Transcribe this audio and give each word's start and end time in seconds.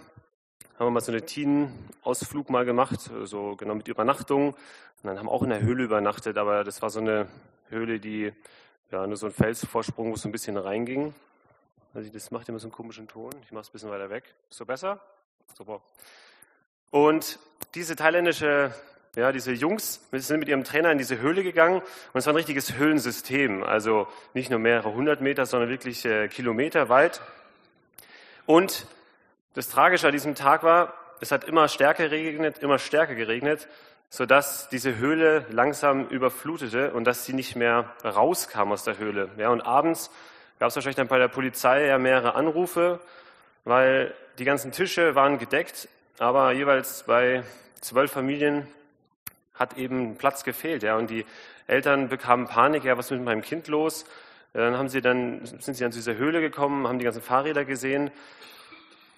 haben 0.78 0.86
wir 0.86 0.90
mal 0.90 1.00
so 1.00 1.12
einen 1.12 1.26
Teen-Ausflug 1.26 2.50
mal 2.50 2.64
gemacht, 2.64 3.10
so 3.24 3.56
genau 3.56 3.74
mit 3.74 3.88
Übernachtung. 3.88 4.54
Und 4.54 4.56
dann 5.02 5.18
haben 5.18 5.26
wir 5.26 5.32
auch 5.32 5.42
in 5.42 5.50
der 5.50 5.60
Höhle 5.60 5.84
übernachtet, 5.84 6.38
aber 6.38 6.64
das 6.64 6.80
war 6.82 6.90
so 6.90 7.00
eine 7.00 7.26
Höhle, 7.68 7.98
die 7.98 8.32
ja 8.90 9.06
nur 9.06 9.16
so 9.16 9.26
ein 9.26 9.32
Felsvorsprung, 9.32 10.10
wo 10.10 10.14
es 10.14 10.22
so 10.22 10.28
ein 10.28 10.32
bisschen 10.32 10.56
reinging. 10.56 11.12
Also 11.94 12.10
das 12.10 12.30
macht 12.30 12.48
immer 12.48 12.58
so 12.58 12.66
einen 12.66 12.72
komischen 12.72 13.08
Ton. 13.08 13.32
Ich 13.42 13.52
mache 13.52 13.62
es 13.62 13.68
ein 13.68 13.72
bisschen 13.72 13.90
weiter 13.90 14.08
weg. 14.08 14.34
Ist 14.48 14.58
so 14.58 14.66
besser? 14.66 15.00
Super. 15.54 15.80
Und 16.90 17.38
diese 17.74 17.96
thailändische, 17.96 18.72
ja, 19.16 19.32
diese 19.32 19.52
Jungs 19.52 20.06
sind 20.12 20.38
mit 20.38 20.48
ihrem 20.48 20.62
Trainer 20.62 20.92
in 20.92 20.98
diese 20.98 21.18
Höhle 21.18 21.42
gegangen 21.42 21.80
und 21.80 22.18
es 22.18 22.26
war 22.26 22.32
ein 22.32 22.36
richtiges 22.36 22.76
Höhlensystem. 22.76 23.64
Also 23.64 24.06
nicht 24.34 24.50
nur 24.50 24.58
mehrere 24.58 24.92
hundert 24.92 25.20
Meter, 25.20 25.46
sondern 25.46 25.68
wirklich 25.68 26.04
äh, 26.04 26.28
Kilometer 26.28 26.88
weit. 26.88 27.20
Und 28.44 28.86
das 29.54 29.68
Tragische 29.68 30.06
an 30.06 30.12
diesem 30.12 30.34
Tag 30.34 30.62
war, 30.62 30.94
es 31.20 31.32
hat 31.32 31.44
immer 31.44 31.66
stärker 31.68 32.08
geregnet, 32.08 32.58
immer 32.58 32.78
stärker 32.78 33.14
geregnet, 33.14 33.66
sodass 34.10 34.68
diese 34.68 34.96
Höhle 34.96 35.46
langsam 35.50 36.06
überflutete 36.08 36.92
und 36.92 37.04
dass 37.04 37.24
sie 37.24 37.32
nicht 37.32 37.56
mehr 37.56 37.90
rauskam 38.04 38.70
aus 38.70 38.84
der 38.84 38.98
Höhle. 38.98 39.30
Ja, 39.38 39.48
und 39.48 39.62
abends 39.62 40.10
gab 40.58 40.68
es 40.68 40.76
wahrscheinlich 40.76 40.96
dann 40.96 41.08
bei 41.08 41.18
der 41.18 41.28
Polizei 41.28 41.86
ja 41.86 41.98
mehrere 41.98 42.34
Anrufe, 42.34 43.00
weil 43.64 44.14
die 44.38 44.44
ganzen 44.44 44.72
Tische 44.72 45.14
waren 45.14 45.38
gedeckt 45.38 45.88
aber 46.18 46.52
jeweils 46.52 47.02
bei 47.02 47.42
zwölf 47.80 48.10
Familien 48.10 48.66
hat 49.58 49.76
eben 49.76 50.16
Platz 50.16 50.44
gefehlt. 50.44 50.82
Ja, 50.82 50.96
und 50.96 51.10
die 51.10 51.24
Eltern 51.66 52.08
bekamen 52.08 52.46
Panik, 52.46 52.84
ja, 52.84 52.96
was 52.96 53.06
ist 53.06 53.12
mit 53.12 53.24
meinem 53.24 53.42
Kind 53.42 53.68
los? 53.68 54.04
Dann 54.52 54.78
haben 54.78 54.88
sie 54.88 55.00
dann, 55.00 55.44
sind 55.44 55.74
sie 55.74 55.84
an 55.84 55.90
diese 55.90 56.16
Höhle 56.16 56.40
gekommen, 56.40 56.86
haben 56.86 56.98
die 56.98 57.04
ganzen 57.04 57.22
Fahrräder 57.22 57.64
gesehen. 57.64 58.10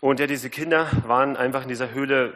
Und 0.01 0.21
ja, 0.21 0.27
diese 0.27 0.51
Kinder 0.51 0.91
waren 1.07 1.37
einfach 1.37 1.63
in 1.63 1.69
dieser 1.69 1.93
Höhle 1.93 2.35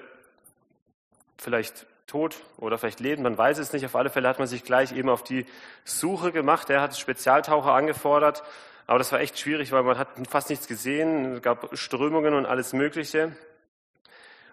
vielleicht 1.39 1.87
tot 2.07 2.37
oder 2.59 2.77
vielleicht 2.79 3.01
leben, 3.01 3.23
man 3.23 3.39
weiß 3.39 3.59
es 3.59 3.73
nicht. 3.73 3.85
Auf 3.87 3.97
alle 3.97 4.11
Fälle 4.11 4.29
hat 4.29 4.39
man 4.39 4.47
sich 4.47 4.65
gleich 4.65 4.93
eben 4.93 5.09
auf 5.09 5.25
die 5.25 5.47
Suche 5.85 6.31
gemacht. 6.31 6.69
Er 6.71 6.81
hat 6.81 6.97
Spezialtaucher 6.97 7.73
angefordert, 7.73 8.43
aber 8.87 8.99
das 8.99 9.11
war 9.13 9.21
echt 9.21 9.39
schwierig, 9.39 9.73
weil 9.73 9.83
man 9.83 9.99
hat 9.99 10.09
fast 10.29 10.51
nichts 10.51 10.69
gesehen. 10.69 11.37
Es 11.37 11.43
gab 11.43 11.77
Strömungen 11.77 12.35
und 12.35 12.47
alles 12.47 12.73
Mögliche. 12.73 13.33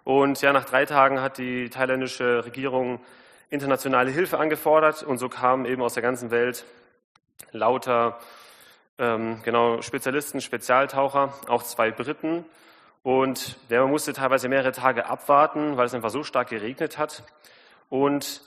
Und 0.04 0.42
ja, 0.42 0.54
nach 0.54 0.66
drei 0.66 0.86
Tagen 0.86 1.22
hat 1.22 1.38
die 1.38 1.70
thailändische 1.70 2.46
Regierung 2.46 3.02
internationale 3.50 4.12
Hilfe 4.12 4.38
angefordert 4.38 5.04
und 5.04 5.18
so 5.18 5.30
kamen 5.30 5.66
eben 5.66 5.82
aus 5.82 5.94
der 5.94 6.04
ganzen 6.04 6.32
Welt 6.32 6.66
lauter 7.52 8.20
ähm, 8.98 9.42
genau 9.44 9.82
Spezialisten, 9.82 10.42
Spezialtaucher, 10.42 11.34
auch 11.48 11.64
zwei 11.64 11.92
Briten. 11.92 12.46
Und 13.02 13.58
man 13.70 13.90
musste 13.90 14.14
teilweise 14.14 14.50
mehrere 14.50 14.72
Tage 14.72 15.06
abwarten, 15.06 15.78
weil 15.78 15.86
es 15.86 15.94
einfach 15.94 16.10
so 16.10 16.24
stark 16.24 16.50
geregnet 16.50 16.98
hat. 16.98 17.24
Und 17.88 18.42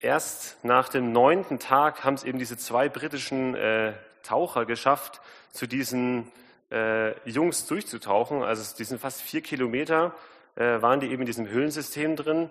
erst 0.00 0.64
nach 0.64 0.88
dem 0.88 1.12
neunten 1.12 1.58
Tag 1.58 2.02
haben 2.02 2.14
es 2.14 2.24
eben 2.24 2.38
diese 2.38 2.56
zwei 2.56 2.88
britischen 2.88 3.54
äh, 3.54 3.92
Taucher 4.22 4.64
geschafft, 4.64 5.20
zu 5.52 5.66
diesen 5.66 6.32
äh, 6.70 7.12
Jungs 7.28 7.66
durchzutauchen. 7.66 8.42
Also 8.42 8.74
die 8.76 8.84
sind 8.84 9.00
fast 9.00 9.20
vier 9.20 9.42
Kilometer 9.42 10.14
äh, 10.56 10.82
waren 10.82 11.00
die 11.00 11.06
eben 11.06 11.22
in 11.22 11.26
diesem 11.26 11.48
Höhlensystem 11.48 12.16
drin 12.16 12.50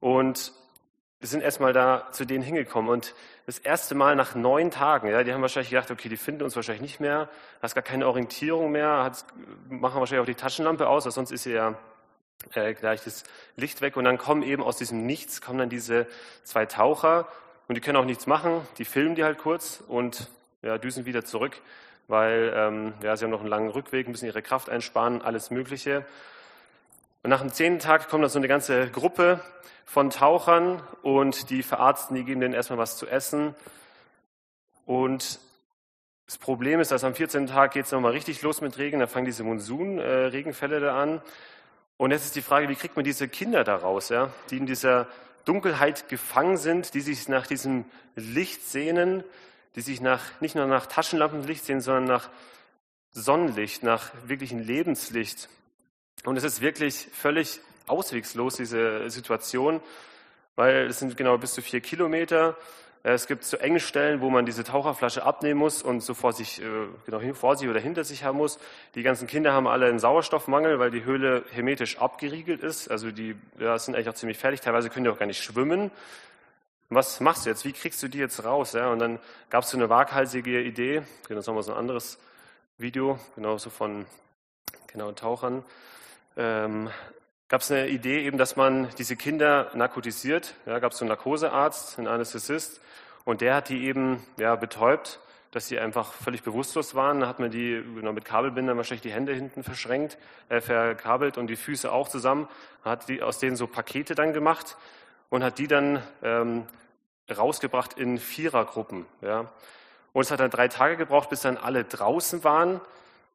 und 0.00 0.52
wir 1.20 1.28
sind 1.28 1.42
erstmal 1.42 1.72
da 1.72 2.08
zu 2.12 2.24
denen 2.24 2.44
hingekommen. 2.44 2.90
Und 2.90 3.14
das 3.46 3.58
erste 3.58 3.94
Mal 3.94 4.16
nach 4.16 4.34
neun 4.34 4.70
Tagen, 4.70 5.08
ja, 5.08 5.22
die 5.22 5.32
haben 5.32 5.42
wahrscheinlich 5.42 5.70
gedacht, 5.70 5.90
okay, 5.90 6.08
die 6.08 6.16
finden 6.16 6.42
uns 6.42 6.56
wahrscheinlich 6.56 6.82
nicht 6.82 7.00
mehr, 7.00 7.28
hast 7.62 7.74
gar 7.74 7.82
keine 7.82 8.06
Orientierung 8.06 8.70
mehr, 8.70 9.10
machen 9.68 10.00
wahrscheinlich 10.00 10.22
auch 10.22 10.26
die 10.26 10.34
Taschenlampe 10.34 10.88
aus, 10.88 11.04
weil 11.04 11.12
sonst 11.12 11.30
ist 11.30 11.46
ja 11.46 11.74
äh, 12.52 12.74
gleich 12.74 13.02
das 13.02 13.24
Licht 13.56 13.80
weg. 13.80 13.96
Und 13.96 14.04
dann 14.04 14.18
kommen 14.18 14.42
eben 14.42 14.62
aus 14.62 14.76
diesem 14.76 15.06
Nichts, 15.06 15.40
kommen 15.40 15.58
dann 15.58 15.70
diese 15.70 16.06
zwei 16.44 16.66
Taucher 16.66 17.28
und 17.68 17.76
die 17.76 17.80
können 17.80 17.96
auch 17.96 18.04
nichts 18.04 18.26
machen, 18.26 18.60
die 18.78 18.84
filmen 18.84 19.14
die 19.14 19.24
halt 19.24 19.38
kurz 19.38 19.82
und 19.88 20.28
ja, 20.62 20.78
düsen 20.78 21.06
wieder 21.06 21.24
zurück, 21.24 21.60
weil 22.08 22.52
ähm, 22.54 22.94
ja, 23.02 23.16
sie 23.16 23.24
haben 23.24 23.30
noch 23.30 23.40
einen 23.40 23.48
langen 23.48 23.70
Rückweg, 23.70 24.08
müssen 24.08 24.26
ihre 24.26 24.42
Kraft 24.42 24.68
einsparen, 24.68 25.22
alles 25.22 25.50
Mögliche. 25.50 26.04
Und 27.26 27.30
nach 27.30 27.40
dem 27.40 27.52
zehnten 27.52 27.80
Tag 27.80 28.08
kommt 28.08 28.22
dann 28.22 28.30
so 28.30 28.38
eine 28.38 28.46
ganze 28.46 28.88
Gruppe 28.88 29.40
von 29.84 30.10
Tauchern 30.10 30.80
und 31.02 31.50
die 31.50 31.64
verarzten, 31.64 32.14
die 32.14 32.22
geben 32.22 32.40
denen 32.40 32.54
erstmal 32.54 32.78
was 32.78 32.96
zu 32.98 33.08
essen. 33.08 33.56
Und 34.84 35.40
das 36.26 36.38
Problem 36.38 36.78
ist, 36.78 36.92
dass 36.92 37.02
am 37.02 37.16
14. 37.16 37.48
Tag 37.48 37.72
geht 37.72 37.86
es 37.86 37.90
nochmal 37.90 38.12
richtig 38.12 38.42
los 38.42 38.60
mit 38.60 38.78
Regen, 38.78 39.00
dann 39.00 39.08
fangen 39.08 39.26
diese 39.26 39.42
Monsun-Regenfälle 39.42 40.78
da 40.78 41.02
an. 41.02 41.20
Und 41.96 42.12
jetzt 42.12 42.26
ist 42.26 42.36
die 42.36 42.42
Frage, 42.42 42.68
wie 42.68 42.76
kriegt 42.76 42.94
man 42.94 43.04
diese 43.04 43.26
Kinder 43.26 43.64
da 43.64 43.74
raus, 43.74 44.08
ja, 44.08 44.30
die 44.50 44.58
in 44.58 44.66
dieser 44.66 45.08
Dunkelheit 45.46 46.08
gefangen 46.08 46.56
sind, 46.56 46.94
die 46.94 47.00
sich 47.00 47.28
nach 47.28 47.48
diesem 47.48 47.86
Licht 48.14 48.64
sehnen, 48.64 49.24
die 49.74 49.80
sich 49.80 50.00
nach, 50.00 50.22
nicht 50.40 50.54
nur 50.54 50.66
nach 50.66 50.86
Taschenlampenlicht 50.86 51.64
sehen, 51.64 51.80
sondern 51.80 52.04
nach 52.04 52.30
Sonnenlicht, 53.10 53.82
nach 53.82 54.12
wirklichem 54.26 54.60
Lebenslicht. 54.60 55.48
Und 56.24 56.36
es 56.36 56.44
ist 56.44 56.60
wirklich 56.60 57.08
völlig 57.12 57.60
auswegslos, 57.86 58.56
diese 58.56 59.08
Situation, 59.10 59.80
weil 60.56 60.86
es 60.86 60.98
sind 60.98 61.16
genau 61.16 61.38
bis 61.38 61.54
zu 61.54 61.62
vier 61.62 61.80
Kilometer. 61.80 62.56
Es 63.08 63.28
gibt 63.28 63.44
so 63.44 63.56
enge 63.56 63.78
Stellen, 63.78 64.20
wo 64.20 64.30
man 64.30 64.46
diese 64.46 64.64
Taucherflasche 64.64 65.22
abnehmen 65.22 65.60
muss 65.60 65.80
und 65.80 66.00
so 66.00 66.12
vor 66.12 66.32
sich, 66.32 66.60
äh, 66.60 66.64
genau 67.04 67.20
vor 67.34 67.56
sich 67.56 67.68
oder 67.68 67.78
hinter 67.78 68.02
sich 68.02 68.24
haben 68.24 68.38
muss. 68.38 68.58
Die 68.96 69.04
ganzen 69.04 69.28
Kinder 69.28 69.52
haben 69.52 69.68
alle 69.68 69.86
einen 69.86 70.00
Sauerstoffmangel, 70.00 70.80
weil 70.80 70.90
die 70.90 71.04
Höhle 71.04 71.44
hermetisch 71.52 71.98
abgeriegelt 71.98 72.62
ist. 72.62 72.90
Also 72.90 73.12
die 73.12 73.36
ja, 73.60 73.78
sind 73.78 73.94
eigentlich 73.94 74.08
auch 74.08 74.14
ziemlich 74.14 74.38
fertig. 74.38 74.60
Teilweise 74.60 74.90
können 74.90 75.04
die 75.04 75.10
auch 75.10 75.18
gar 75.18 75.26
nicht 75.26 75.40
schwimmen. 75.40 75.92
Was 76.88 77.20
machst 77.20 77.46
du 77.46 77.50
jetzt? 77.50 77.64
Wie 77.64 77.72
kriegst 77.72 78.02
du 78.02 78.08
die 78.08 78.18
jetzt 78.18 78.44
raus? 78.44 78.72
Ja? 78.72 78.90
Und 78.90 78.98
dann 78.98 79.20
gab 79.50 79.62
es 79.62 79.70
so 79.70 79.76
eine 79.76 79.88
waghalsige 79.88 80.60
Idee. 80.60 81.02
Genau, 81.28 81.38
das 81.38 81.46
haben 81.46 81.54
wir 81.54 81.62
so 81.62 81.72
ein 81.72 81.78
anderes 81.78 82.18
Video, 82.76 83.20
genau 83.36 83.56
so 83.56 83.70
von 83.70 84.06
genau 84.88 85.12
Tauchern 85.12 85.64
ähm, 86.36 86.90
gab 87.48 87.60
es 87.60 87.70
eine 87.70 87.88
Idee 87.88 88.24
eben, 88.24 88.38
dass 88.38 88.56
man 88.56 88.88
diese 88.98 89.16
Kinder 89.16 89.70
narkotisiert. 89.74 90.54
Ja, 90.66 90.78
gab 90.78 90.92
es 90.92 90.98
so 90.98 91.04
einen 91.04 91.10
Narkosearzt, 91.10 91.98
einen 91.98 92.08
Anästhesist, 92.08 92.80
und 93.24 93.40
der 93.40 93.56
hat 93.56 93.68
die 93.68 93.86
eben 93.86 94.24
ja, 94.38 94.54
betäubt, 94.54 95.18
dass 95.50 95.66
sie 95.66 95.80
einfach 95.80 96.12
völlig 96.12 96.44
bewusstlos 96.44 96.94
waren. 96.94 97.20
Da 97.20 97.26
hat 97.26 97.40
man 97.40 97.50
die 97.50 97.82
genau, 97.96 98.12
mit 98.12 98.24
Kabelbindern 98.24 98.76
wahrscheinlich 98.76 99.02
die 99.02 99.12
Hände 99.12 99.32
hinten 99.32 99.64
verschränkt, 99.64 100.16
äh, 100.48 100.60
verkabelt 100.60 101.36
und 101.36 101.48
die 101.48 101.56
Füße 101.56 101.90
auch 101.90 102.08
zusammen. 102.08 102.48
Hat 102.84 103.08
die 103.08 103.22
aus 103.22 103.38
denen 103.38 103.56
so 103.56 103.66
Pakete 103.66 104.14
dann 104.14 104.32
gemacht 104.32 104.76
und 105.28 105.42
hat 105.42 105.58
die 105.58 105.66
dann 105.66 106.02
ähm, 106.22 106.66
rausgebracht 107.36 107.94
in 107.98 108.18
Vierergruppen. 108.18 109.06
Ja. 109.22 109.50
Und 110.12 110.22
es 110.22 110.30
hat 110.30 110.38
dann 110.38 110.50
drei 110.50 110.68
Tage 110.68 110.96
gebraucht, 110.96 111.28
bis 111.28 111.40
dann 111.40 111.56
alle 111.56 111.82
draußen 111.82 112.44
waren. 112.44 112.80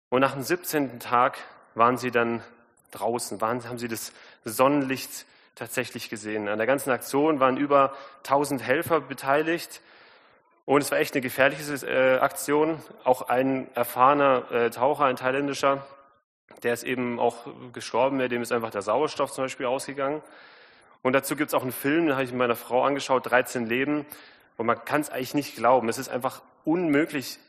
Und 0.09 0.21
nach 0.21 0.33
dem 0.33 0.44
17. 0.44 1.00
Tag 1.00 1.38
waren 1.75 1.98
sie 1.98 2.12
dann 2.12 2.42
draußen 2.91 3.41
waren, 3.41 3.67
haben 3.67 3.77
sie 3.77 3.88
das 3.88 4.13
Sonnenlicht 4.45 5.25
tatsächlich 5.55 6.09
gesehen. 6.09 6.47
An 6.47 6.57
der 6.57 6.67
ganzen 6.67 6.91
Aktion 6.91 7.39
waren 7.39 7.57
über 7.57 7.93
1000 8.19 8.63
Helfer 8.63 9.01
beteiligt. 9.01 9.81
Und 10.65 10.81
es 10.81 10.91
war 10.91 10.99
echt 10.99 11.13
eine 11.13 11.21
gefährliche 11.21 11.85
äh, 11.85 12.19
Aktion. 12.19 12.81
Auch 13.03 13.23
ein 13.23 13.67
erfahrener 13.75 14.51
äh, 14.51 14.69
Taucher, 14.69 15.05
ein 15.05 15.15
thailändischer, 15.15 15.85
der 16.63 16.73
ist 16.73 16.83
eben 16.83 17.19
auch 17.19 17.47
gestorben, 17.73 18.19
dem 18.19 18.41
ist 18.41 18.51
einfach 18.51 18.69
der 18.69 18.81
Sauerstoff 18.81 19.31
zum 19.31 19.45
Beispiel 19.45 19.65
ausgegangen. 19.65 20.21
Und 21.01 21.13
dazu 21.13 21.35
gibt 21.35 21.49
es 21.49 21.53
auch 21.53 21.63
einen 21.63 21.71
Film, 21.71 22.05
den 22.05 22.13
habe 22.13 22.23
ich 22.23 22.31
mit 22.31 22.38
meiner 22.38 22.55
Frau 22.55 22.83
angeschaut, 22.83 23.29
13 23.29 23.65
Leben. 23.65 24.05
Und 24.57 24.67
man 24.67 24.83
kann 24.85 25.01
es 25.01 25.09
eigentlich 25.09 25.33
nicht 25.33 25.55
glauben. 25.55 25.89
Es 25.89 25.97
ist 25.97 26.09
einfach 26.09 26.43
unmöglich, 26.63 27.39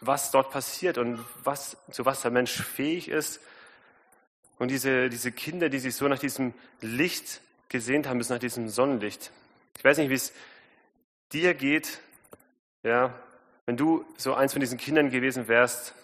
was 0.00 0.30
dort 0.32 0.50
passiert 0.50 0.98
und 0.98 1.24
was, 1.44 1.76
zu 1.90 2.04
was 2.04 2.22
der 2.22 2.30
Mensch 2.30 2.60
fähig 2.62 3.08
ist, 3.08 3.40
und 4.58 4.70
diese, 4.70 5.08
diese 5.08 5.32
Kinder, 5.32 5.68
die 5.68 5.78
sich 5.78 5.94
so 5.94 6.08
nach 6.08 6.18
diesem 6.18 6.54
Licht 6.80 7.40
gesehnt 7.68 8.08
haben, 8.08 8.18
bis 8.18 8.28
nach 8.28 8.38
diesem 8.38 8.68
Sonnenlicht. 8.68 9.30
Ich 9.76 9.84
weiß 9.84 9.98
nicht, 9.98 10.10
wie 10.10 10.14
es 10.14 10.32
dir 11.32 11.54
geht, 11.54 12.00
ja, 12.82 13.12
wenn 13.66 13.76
du 13.76 14.04
so 14.16 14.34
eins 14.34 14.52
von 14.52 14.60
diesen 14.60 14.78
Kindern 14.78 15.10
gewesen 15.10 15.48
wärst, 15.48 15.94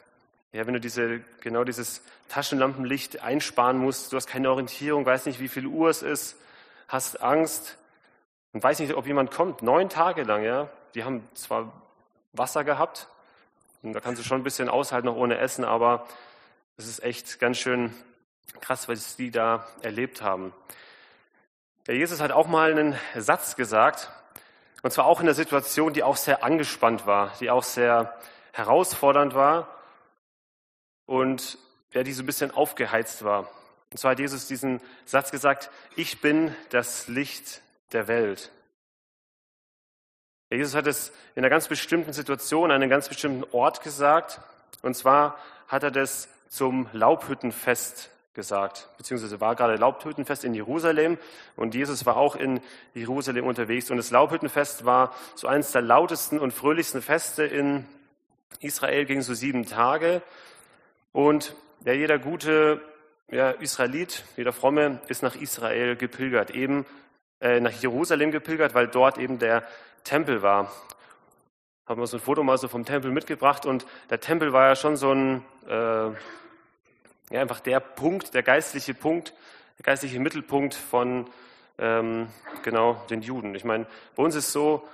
ja, 0.52 0.66
wenn 0.66 0.74
du 0.74 0.80
diese, 0.80 1.20
genau 1.40 1.64
dieses 1.64 2.02
Taschenlampenlicht 2.28 3.22
einsparen 3.22 3.78
musst, 3.78 4.12
du 4.12 4.16
hast 4.16 4.26
keine 4.26 4.50
Orientierung, 4.50 5.06
weißt 5.06 5.26
nicht, 5.26 5.40
wie 5.40 5.48
viel 5.48 5.66
Uhr 5.66 5.88
es 5.88 6.02
ist, 6.02 6.36
hast 6.88 7.22
Angst 7.22 7.78
und 8.52 8.62
weißt 8.62 8.80
nicht, 8.80 8.94
ob 8.94 9.06
jemand 9.06 9.30
kommt, 9.30 9.62
neun 9.62 9.88
Tage 9.88 10.24
lang, 10.24 10.42
ja. 10.42 10.68
Die 10.94 11.04
haben 11.04 11.26
zwar 11.34 11.72
Wasser 12.32 12.64
gehabt, 12.64 13.08
und 13.82 13.94
da 13.94 14.00
kannst 14.00 14.20
du 14.20 14.26
schon 14.26 14.40
ein 14.40 14.44
bisschen 14.44 14.68
aushalten, 14.68 15.06
noch 15.06 15.16
ohne 15.16 15.38
Essen, 15.38 15.64
aber 15.64 16.06
es 16.76 16.86
ist 16.86 17.02
echt 17.02 17.40
ganz 17.40 17.58
schön 17.58 17.92
krass, 18.60 18.88
was 18.88 19.16
die 19.16 19.30
da 19.30 19.66
erlebt 19.82 20.22
haben. 20.22 20.52
Der 21.86 21.96
Jesus 21.96 22.20
hat 22.20 22.30
auch 22.30 22.46
mal 22.46 22.70
einen 22.70 22.96
Satz 23.16 23.56
gesagt, 23.56 24.10
und 24.82 24.92
zwar 24.92 25.06
auch 25.06 25.20
in 25.20 25.26
einer 25.26 25.34
Situation, 25.34 25.92
die 25.92 26.02
auch 26.02 26.16
sehr 26.16 26.44
angespannt 26.44 27.06
war, 27.06 27.32
die 27.40 27.50
auch 27.50 27.62
sehr 27.62 28.16
herausfordernd 28.52 29.34
war 29.34 29.68
und 31.06 31.58
ja, 31.92 32.02
die 32.02 32.12
so 32.12 32.22
ein 32.22 32.26
bisschen 32.26 32.50
aufgeheizt 32.50 33.24
war. 33.24 33.48
Und 33.90 33.98
zwar 33.98 34.12
hat 34.12 34.18
Jesus 34.18 34.46
diesen 34.46 34.80
Satz 35.04 35.30
gesagt, 35.30 35.70
ich 35.96 36.20
bin 36.20 36.54
das 36.70 37.08
Licht 37.08 37.62
der 37.92 38.08
Welt. 38.08 38.50
Ja, 40.50 40.56
Jesus 40.56 40.74
hat 40.74 40.86
es 40.86 41.10
in 41.34 41.42
einer 41.42 41.50
ganz 41.50 41.68
bestimmten 41.68 42.12
Situation, 42.12 42.70
an 42.70 42.76
einem 42.76 42.90
ganz 42.90 43.08
bestimmten 43.08 43.44
Ort 43.52 43.82
gesagt. 43.82 44.40
Und 44.82 44.94
zwar 44.94 45.38
hat 45.68 45.82
er 45.82 45.90
das 45.90 46.28
zum 46.48 46.88
Laubhüttenfest 46.92 48.10
gesagt, 48.34 48.88
beziehungsweise 48.96 49.40
war 49.40 49.54
gerade 49.54 49.76
Laubhüttenfest 49.76 50.44
in 50.44 50.54
Jerusalem 50.54 51.18
und 51.56 51.74
Jesus 51.74 52.06
war 52.06 52.16
auch 52.16 52.34
in 52.36 52.60
Jerusalem 52.94 53.46
unterwegs. 53.46 53.90
Und 53.90 53.98
das 53.98 54.10
Laubhüttenfest 54.10 54.84
war 54.84 55.14
so 55.34 55.48
eines 55.48 55.72
der 55.72 55.82
lautesten 55.82 56.38
und 56.38 56.52
fröhlichsten 56.52 57.02
Feste 57.02 57.44
in 57.44 57.86
Israel, 58.60 59.04
ging 59.04 59.22
so 59.22 59.34
sieben 59.34 59.66
Tage. 59.66 60.22
Und 61.12 61.54
ja, 61.84 61.92
jeder 61.92 62.18
gute 62.18 62.80
ja, 63.30 63.50
Israelit, 63.50 64.24
jeder 64.36 64.52
Fromme 64.52 65.00
ist 65.08 65.22
nach 65.22 65.34
Israel 65.34 65.96
gepilgert, 65.96 66.50
eben 66.50 66.86
äh, 67.40 67.60
nach 67.60 67.72
Jerusalem 67.72 68.30
gepilgert, 68.30 68.74
weil 68.74 68.88
dort 68.88 69.18
eben 69.18 69.38
der 69.38 69.64
Tempel 70.04 70.42
war. 70.42 70.70
Haben 71.86 72.00
wir 72.00 72.06
so 72.06 72.18
ein 72.18 72.20
Foto 72.20 72.42
mal 72.44 72.58
so 72.58 72.68
vom 72.68 72.84
Tempel 72.84 73.10
mitgebracht 73.10 73.66
und 73.66 73.86
der 74.10 74.20
Tempel 74.20 74.52
war 74.52 74.68
ja 74.68 74.76
schon 74.76 74.96
so 74.96 75.12
ein, 75.12 75.44
äh, 75.66 76.10
ja, 77.32 77.40
einfach 77.40 77.60
der 77.60 77.80
Punkt, 77.80 78.34
der 78.34 78.42
geistliche 78.42 78.94
Punkt, 78.94 79.34
der 79.78 79.84
geistliche 79.84 80.20
Mittelpunkt 80.20 80.74
von 80.74 81.28
ähm, 81.78 82.28
genau 82.62 83.02
den 83.10 83.22
Juden. 83.22 83.54
Ich 83.54 83.64
meine, 83.64 83.86
bei 84.14 84.22
uns 84.22 84.34
ist 84.34 84.52
so, 84.52 84.86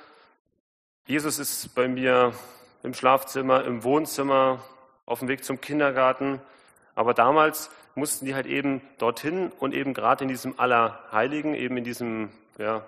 Jesus 1.06 1.38
ist 1.38 1.74
bei 1.74 1.88
mir 1.88 2.32
im 2.82 2.94
Schlafzimmer, 2.94 3.64
im 3.64 3.82
Wohnzimmer, 3.82 4.62
auf 5.04 5.18
dem 5.18 5.28
Weg 5.28 5.44
zum 5.44 5.60
Kindergarten. 5.60 6.40
Aber 6.94 7.14
damals 7.14 7.70
mussten 7.94 8.26
die 8.26 8.34
halt 8.34 8.46
eben 8.46 8.82
dorthin 8.98 9.50
und 9.58 9.74
eben 9.74 9.94
gerade 9.94 10.24
in 10.24 10.28
diesem 10.28 10.58
Allerheiligen, 10.58 11.54
eben 11.54 11.76
in 11.76 11.84
diesem 11.84 12.30
ja, 12.58 12.84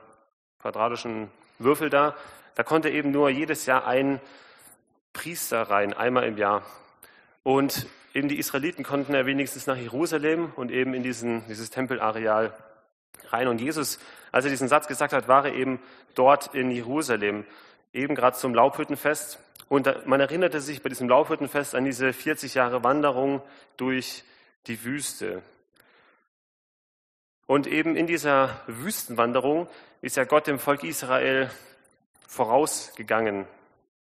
quadratischen 0.61 1.31
Würfel 1.59 1.91
da, 1.91 2.15
da 2.55 2.63
konnte 2.63 2.91
eben 2.91 3.11
nur 3.11 3.31
jedes 3.31 3.67
Jahr 3.67 3.87
ein 3.87 4.21
Priester 5.13 5.63
rein, 5.63 5.93
einmal 5.93 6.25
im 6.25 6.37
Jahr. 6.37 6.63
Und 7.43 7.87
eben 8.15 8.29
die 8.29 8.39
Israeliten 8.39 8.85
konnten 8.85 9.15
ja 9.15 9.27
wenigstens 9.27 9.67
nach 9.67 9.77
Jerusalem 9.77 10.53
und 10.57 10.71
eben 10.71 10.95
in 10.95 11.03
diesen, 11.03 11.47
dieses 11.49 11.71
Tempelareal 11.71 12.55
rein. 13.29 13.49
Und 13.49 13.61
Jesus, 13.61 13.99
als 14.33 14.45
er 14.45 14.51
diesen 14.51 14.69
Satz 14.69 14.87
gesagt 14.87 15.13
hat, 15.13 15.29
war 15.29 15.47
er 15.47 15.55
eben 15.55 15.81
dort 16.15 16.55
in 16.55 16.71
Jerusalem, 16.71 17.45
eben 17.93 18.15
gerade 18.15 18.37
zum 18.37 18.55
Laubhüttenfest. 18.55 19.39
Und 19.69 20.07
man 20.07 20.21
erinnerte 20.21 20.61
sich 20.61 20.83
bei 20.83 20.89
diesem 20.89 21.09
Laubhüttenfest 21.09 21.75
an 21.75 21.85
diese 21.85 22.13
40 22.13 22.55
Jahre 22.55 22.83
Wanderung 22.83 23.43
durch 23.77 24.25
die 24.67 24.85
Wüste. 24.85 25.43
Und 27.47 27.67
eben 27.67 27.97
in 27.97 28.07
dieser 28.07 28.61
Wüstenwanderung 28.67 29.69
ist 30.03 30.17
ja 30.17 30.25
Gott 30.25 30.47
dem 30.47 30.59
Volk 30.59 30.85
Israel 30.85 31.51
vorausgegangen, 32.29 33.47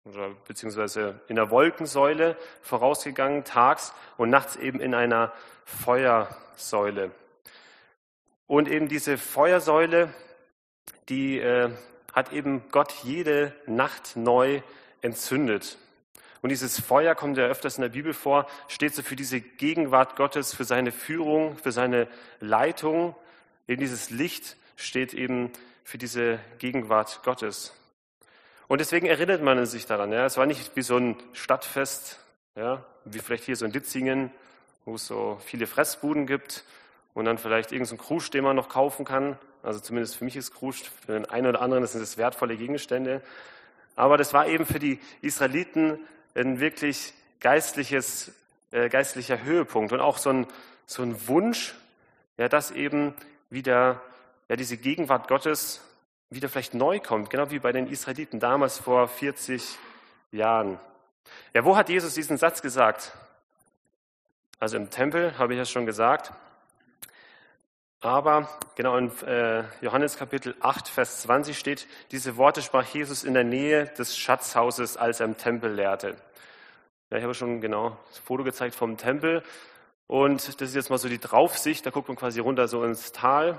oder 0.05 0.31
beziehungsweise 0.47 1.20
in 1.29 1.37
der 1.37 1.50
Wolkensäule 1.50 2.37
vorausgegangen, 2.62 3.44
tags 3.44 3.93
und 4.17 4.31
nachts 4.31 4.56
eben 4.56 4.81
in 4.81 4.94
einer 4.94 5.32
Feuersäule. 5.64 7.11
Und 8.47 8.69
eben 8.69 8.88
diese 8.88 9.19
Feuersäule, 9.19 10.12
die 11.08 11.38
äh, 11.38 11.70
hat 12.12 12.32
eben 12.32 12.69
Gott 12.70 12.93
jede 13.05 13.55
Nacht 13.67 14.17
neu 14.17 14.62
entzündet. 15.02 15.79
Und 16.43 16.49
dieses 16.49 16.81
Feuer 16.81 17.14
kommt 17.14 17.37
ja 17.37 17.44
öfters 17.44 17.76
in 17.76 17.82
der 17.82 17.91
Bibel 17.91 18.14
vor, 18.14 18.47
steht 18.69 18.94
so 18.94 19.02
für 19.02 19.17
diese 19.17 19.41
Gegenwart 19.41 20.17
Gottes, 20.17 20.55
für 20.55 20.64
seine 20.64 20.91
Führung, 20.91 21.58
für 21.58 21.70
seine 21.70 22.08
Leitung. 22.41 23.14
Eben 23.69 23.81
dieses 23.81 24.11
Licht 24.11 24.56
steht 24.76 25.12
eben 25.12 25.52
für 25.85 25.99
diese 25.99 26.41
Gegenwart 26.58 27.23
Gottes. 27.23 27.75
Und 28.71 28.79
deswegen 28.79 29.07
erinnert 29.07 29.43
man 29.43 29.67
sich 29.67 29.87
daran. 29.87 30.13
Ja, 30.13 30.25
es 30.27 30.37
war 30.37 30.47
nicht 30.47 30.77
wie 30.77 30.83
so 30.83 30.97
ein 30.97 31.17
Stadtfest, 31.33 32.21
ja, 32.55 32.85
wie 33.05 33.19
vielleicht 33.19 33.43
hier 33.43 33.57
so 33.57 33.65
in 33.65 33.73
Ditzingen, 33.73 34.31
wo 34.85 34.95
es 34.95 35.09
so 35.09 35.41
viele 35.45 35.67
Fressbuden 35.67 36.25
gibt 36.25 36.63
und 37.13 37.25
dann 37.25 37.37
vielleicht 37.37 37.73
irgendein 37.73 37.97
so 37.99 38.05
Krusch, 38.05 38.31
den 38.31 38.45
man 38.45 38.55
noch 38.55 38.69
kaufen 38.69 39.05
kann. 39.05 39.37
Also 39.65 39.81
zumindest 39.81 40.15
für 40.15 40.25
mich 40.25 40.37
ist 40.37 40.55
Krusch, 40.55 40.85
für 41.05 41.15
den 41.15 41.27
einen 41.27 41.49
oder 41.49 41.63
anderen 41.63 41.85
sind 41.85 42.01
es 42.01 42.17
wertvolle 42.17 42.57
Gegenstände. 42.57 43.23
Aber 43.97 44.17
das 44.17 44.33
war 44.35 44.47
eben 44.47 44.65
für 44.65 44.79
die 44.79 45.01
Israeliten 45.21 45.99
ein 46.37 46.61
wirklich 46.61 47.13
geistliches, 47.41 48.31
äh, 48.71 48.89
geistlicher 48.89 49.43
Höhepunkt 49.43 49.93
und 49.93 49.99
auch 49.99 50.17
so 50.17 50.31
ein, 50.31 50.47
so 50.87 51.03
ein 51.03 51.27
Wunsch, 51.27 51.75
ja, 52.37 52.49
dass 52.49 52.71
eben 52.71 53.15
wieder 53.51 54.01
ja, 54.49 54.55
diese 54.55 54.77
Gegenwart 54.77 55.27
Gottes 55.27 55.81
wieder 56.31 56.49
vielleicht 56.49 56.75
neu 56.75 57.00
kommt, 57.00 57.29
genau 57.29 57.50
wie 57.50 57.59
bei 57.59 57.73
den 57.73 57.88
Israeliten 57.88 58.38
damals 58.38 58.79
vor 58.79 59.09
40 59.09 59.77
Jahren. 60.31 60.79
Ja, 61.53 61.65
wo 61.65 61.77
hat 61.77 61.88
Jesus 61.88 62.15
diesen 62.15 62.37
Satz 62.37 62.62
gesagt? 62.62 63.12
Also 64.61 64.77
im 64.77 64.91
Tempel, 64.91 65.37
habe 65.38 65.55
ich 65.55 65.59
ja 65.59 65.65
schon 65.65 65.87
gesagt. 65.87 66.32
Aber 68.00 68.49
genau 68.77 68.97
in 68.97 69.11
äh, 69.27 69.65
Johannes 69.82 70.17
Kapitel 70.17 70.55
8, 70.61 70.88
Vers 70.88 71.23
20 71.23 71.59
steht, 71.59 71.87
diese 72.12 72.37
Worte 72.37 72.62
sprach 72.62 72.87
Jesus 72.87 73.25
in 73.25 73.35
der 73.35 73.44
Nähe 73.44 73.87
des 73.99 74.17
Schatzhauses, 74.17 74.97
als 74.97 75.21
er 75.21 75.26
im 75.26 75.37
Tempel 75.37 75.73
lehrte. 75.73 76.16
Ja, 77.11 77.19
ich 77.19 77.25
habe 77.25 77.35
schon 77.35 77.61
genau 77.61 77.99
das 78.09 78.21
Foto 78.21 78.45
gezeigt 78.45 78.75
vom 78.75 78.97
Tempel. 78.97 79.43
Und 80.07 80.47
das 80.47 80.69
ist 80.71 80.75
jetzt 80.75 80.90
mal 80.90 80.99
so 80.99 81.09
die 81.09 81.19
Draufsicht, 81.19 81.85
da 81.85 81.90
guckt 81.90 82.09
man 82.09 82.16
quasi 82.16 82.40
runter 82.40 82.69
so 82.69 82.85
ins 82.85 83.12
Tal. 83.12 83.59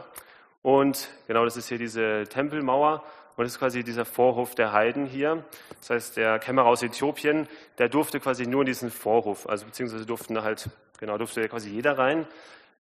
Und 0.62 1.10
genau, 1.28 1.44
das 1.44 1.58
ist 1.58 1.70
hier 1.70 1.78
diese 1.78 2.26
Tempelmauer 2.30 3.04
und 3.36 3.46
das 3.46 3.54
ist 3.54 3.60
quasi 3.60 3.84
dieser 3.84 4.06
Vorhof 4.06 4.54
der 4.56 4.72
Heiden 4.72 5.06
hier. 5.06 5.44
Das 5.80 5.90
heißt, 5.90 6.18
der 6.18 6.38
Kämmerer 6.40 6.68
aus 6.68 6.84
Äthiopien, 6.84 7.48
der 7.78 7.90
durfte 7.90 8.20
quasi 8.20 8.46
nur 8.46 8.62
in 8.62 8.68
diesen 8.68 8.92
Vorhof, 8.92 9.48
also 9.50 9.66
beziehungsweise 9.66 10.06
durften 10.06 10.36
da 10.36 10.44
halt, 10.44 10.70
genau, 11.00 11.18
durfte 11.18 11.48
quasi 11.50 11.70
jeder 11.70 11.98
rein. 11.98 12.28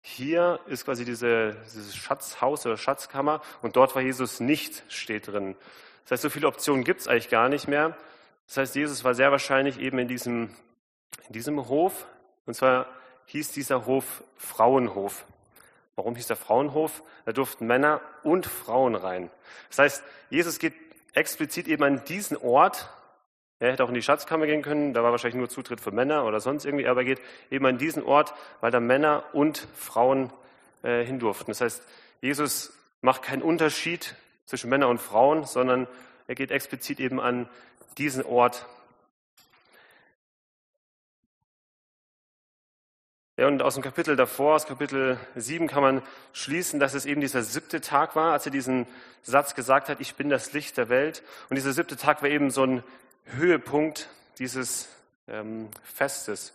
Hier 0.01 0.59
ist 0.65 0.85
quasi 0.85 1.05
diese, 1.05 1.55
dieses 1.63 1.95
Schatzhaus 1.95 2.65
oder 2.65 2.75
Schatzkammer 2.75 3.41
und 3.61 3.75
dort 3.75 3.95
war 3.95 4.01
Jesus 4.01 4.39
nicht, 4.39 4.83
steht 4.89 5.27
drin. 5.27 5.55
Das 6.03 6.13
heißt, 6.13 6.23
so 6.23 6.29
viele 6.29 6.47
Optionen 6.47 6.83
gibt 6.83 7.01
es 7.01 7.07
eigentlich 7.07 7.29
gar 7.29 7.47
nicht 7.47 7.67
mehr. 7.67 7.95
Das 8.47 8.57
heißt, 8.57 8.75
Jesus 8.75 9.03
war 9.03 9.13
sehr 9.13 9.31
wahrscheinlich 9.31 9.79
eben 9.79 9.99
in 9.99 10.07
diesem, 10.07 10.49
in 11.27 11.33
diesem 11.33 11.69
Hof 11.69 12.07
und 12.45 12.55
zwar 12.55 12.87
hieß 13.27 13.51
dieser 13.51 13.85
Hof 13.85 14.23
Frauenhof. 14.35 15.25
Warum 15.95 16.15
hieß 16.15 16.27
der 16.27 16.35
Frauenhof? 16.35 17.03
Da 17.25 17.33
durften 17.33 17.67
Männer 17.67 18.01
und 18.23 18.45
Frauen 18.45 18.95
rein. 18.95 19.29
Das 19.69 19.79
heißt, 19.79 20.03
Jesus 20.29 20.59
geht 20.59 20.73
explizit 21.13 21.67
eben 21.67 21.83
an 21.83 22.03
diesen 22.05 22.37
Ort. 22.37 22.89
Er 23.59 23.71
hätte 23.71 23.83
auch 23.83 23.89
in 23.89 23.93
die 23.93 24.01
Schatzkammer 24.01 24.47
gehen 24.47 24.63
können, 24.63 24.93
da 24.93 25.03
war 25.03 25.11
wahrscheinlich 25.11 25.37
nur 25.37 25.49
Zutritt 25.49 25.81
für 25.81 25.91
Männer 25.91 26.25
oder 26.25 26.39
sonst 26.39 26.65
irgendwie, 26.65 26.87
aber 26.87 27.01
er 27.01 27.05
geht 27.05 27.21
eben 27.51 27.65
an 27.65 27.77
diesen 27.77 28.03
Ort, 28.03 28.33
weil 28.59 28.71
da 28.71 28.79
Männer 28.79 29.23
und 29.33 29.67
Frauen 29.75 30.31
äh, 30.81 31.03
hin 31.03 31.19
durften. 31.19 31.51
Das 31.51 31.61
heißt, 31.61 31.83
Jesus 32.21 32.73
macht 33.01 33.21
keinen 33.21 33.43
Unterschied 33.43 34.15
zwischen 34.45 34.69
Männern 34.69 34.89
und 34.89 34.99
Frauen, 34.99 35.45
sondern 35.45 35.87
er 36.27 36.35
geht 36.35 36.49
explizit 36.49 36.99
eben 36.99 37.19
an 37.19 37.47
diesen 37.97 38.25
Ort 38.25 38.65
Ja, 43.41 43.47
und 43.47 43.63
aus 43.63 43.73
dem 43.73 43.81
Kapitel 43.81 44.15
davor, 44.15 44.53
aus 44.53 44.67
Kapitel 44.67 45.17
7, 45.33 45.65
kann 45.65 45.81
man 45.81 46.03
schließen, 46.31 46.79
dass 46.79 46.93
es 46.93 47.07
eben 47.07 47.21
dieser 47.21 47.41
siebte 47.41 47.81
Tag 47.81 48.15
war, 48.15 48.33
als 48.33 48.45
er 48.45 48.51
diesen 48.51 48.85
Satz 49.23 49.55
gesagt 49.55 49.89
hat, 49.89 49.99
ich 49.99 50.13
bin 50.13 50.29
das 50.29 50.53
Licht 50.53 50.77
der 50.77 50.89
Welt. 50.89 51.23
Und 51.49 51.55
dieser 51.55 51.73
siebte 51.73 51.97
Tag 51.97 52.21
war 52.21 52.29
eben 52.29 52.51
so 52.51 52.63
ein 52.63 52.83
Höhepunkt 53.25 54.09
dieses 54.37 54.89
ähm, 55.27 55.69
Festes. 55.81 56.53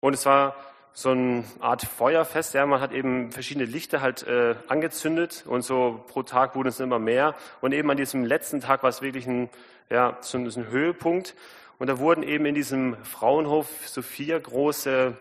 Und 0.00 0.14
es 0.14 0.24
war 0.24 0.56
so 0.94 1.10
eine 1.10 1.44
Art 1.60 1.82
Feuerfest. 1.82 2.54
Ja, 2.54 2.64
man 2.64 2.80
hat 2.80 2.92
eben 2.92 3.30
verschiedene 3.30 3.66
Lichter 3.66 4.00
halt 4.00 4.26
äh, 4.26 4.54
angezündet 4.68 5.44
und 5.46 5.60
so 5.66 6.02
pro 6.08 6.22
Tag 6.22 6.56
wurden 6.56 6.68
es 6.68 6.80
immer 6.80 6.98
mehr. 6.98 7.34
Und 7.60 7.72
eben 7.72 7.90
an 7.90 7.98
diesem 7.98 8.24
letzten 8.24 8.62
Tag 8.62 8.82
war 8.82 8.88
es 8.88 9.02
wirklich 9.02 9.26
ein, 9.26 9.50
ja, 9.90 10.16
so 10.22 10.38
ein, 10.38 10.48
so 10.48 10.60
ein 10.60 10.68
Höhepunkt. 10.68 11.34
Und 11.78 11.88
da 11.88 11.98
wurden 11.98 12.22
eben 12.22 12.46
in 12.46 12.54
diesem 12.54 12.96
Frauenhof 13.04 13.68
so 13.84 14.00
vier 14.00 14.40
große 14.40 15.14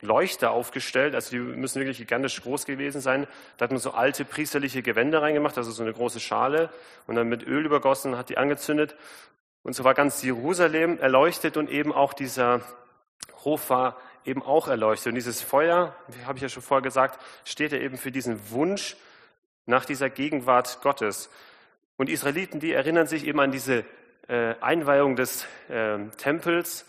Leuchter 0.00 0.52
aufgestellt. 0.52 1.14
Also 1.14 1.30
die 1.30 1.38
müssen 1.38 1.80
wirklich 1.80 1.98
gigantisch 1.98 2.40
groß 2.42 2.66
gewesen 2.66 3.00
sein. 3.00 3.26
Da 3.56 3.64
hat 3.64 3.70
man 3.70 3.80
so 3.80 3.92
alte 3.92 4.24
priesterliche 4.24 4.82
Gewänder 4.82 5.22
reingemacht, 5.22 5.56
also 5.58 5.70
so 5.70 5.82
eine 5.82 5.92
große 5.92 6.20
Schale 6.20 6.70
und 7.06 7.16
dann 7.16 7.28
mit 7.28 7.46
Öl 7.46 7.64
übergossen, 7.64 8.16
hat 8.16 8.28
die 8.28 8.38
angezündet. 8.38 8.96
Und 9.62 9.74
so 9.74 9.84
war 9.84 9.94
ganz 9.94 10.22
Jerusalem 10.22 10.98
erleuchtet 10.98 11.56
und 11.56 11.68
eben 11.68 11.92
auch 11.92 12.12
dieser 12.12 12.62
Hof 13.44 13.70
war 13.70 13.96
eben 14.24 14.42
auch 14.42 14.68
erleuchtet. 14.68 15.08
Und 15.08 15.14
dieses 15.16 15.42
Feuer, 15.42 15.96
wie 16.08 16.24
habe 16.24 16.38
ich 16.38 16.42
ja 16.42 16.48
schon 16.48 16.62
vorher 16.62 16.82
gesagt, 16.82 17.20
steht 17.44 17.72
ja 17.72 17.78
eben 17.78 17.96
für 17.96 18.12
diesen 18.12 18.50
Wunsch 18.50 18.96
nach 19.66 19.84
dieser 19.84 20.10
Gegenwart 20.10 20.80
Gottes. 20.82 21.28
Und 21.96 22.08
die 22.08 22.12
Israeliten, 22.12 22.60
die 22.60 22.72
erinnern 22.72 23.06
sich 23.06 23.26
eben 23.26 23.40
an 23.40 23.50
diese 23.50 23.84
äh, 24.28 24.54
Einweihung 24.60 25.16
des 25.16 25.44
äh, 25.68 25.98
Tempels. 26.16 26.86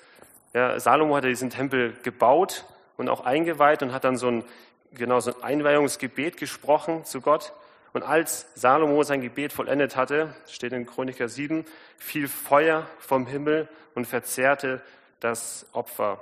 Ja, 0.54 0.80
Salomo 0.80 1.16
hatte 1.16 1.28
diesen 1.28 1.50
Tempel 1.50 1.94
gebaut 2.04 2.66
und 3.00 3.08
auch 3.08 3.22
eingeweiht 3.22 3.82
und 3.82 3.94
hat 3.94 4.04
dann 4.04 4.18
so 4.18 4.28
ein, 4.28 4.44
genau 4.92 5.22
so 5.22 5.34
ein 5.34 5.42
Einweihungsgebet 5.42 6.36
gesprochen 6.36 7.06
zu 7.06 7.22
Gott. 7.22 7.54
Und 7.94 8.04
als 8.04 8.46
Salomo 8.56 9.04
sein 9.04 9.22
Gebet 9.22 9.54
vollendet 9.54 9.96
hatte, 9.96 10.36
steht 10.48 10.74
in 10.74 10.86
Chroniker 10.86 11.30
7, 11.30 11.66
fiel 11.98 12.28
Feuer 12.28 12.86
vom 13.00 13.26
Himmel 13.26 13.70
und 13.96 14.06
verzehrte 14.06 14.82
das 15.22 15.66
Opfer. 15.72 16.22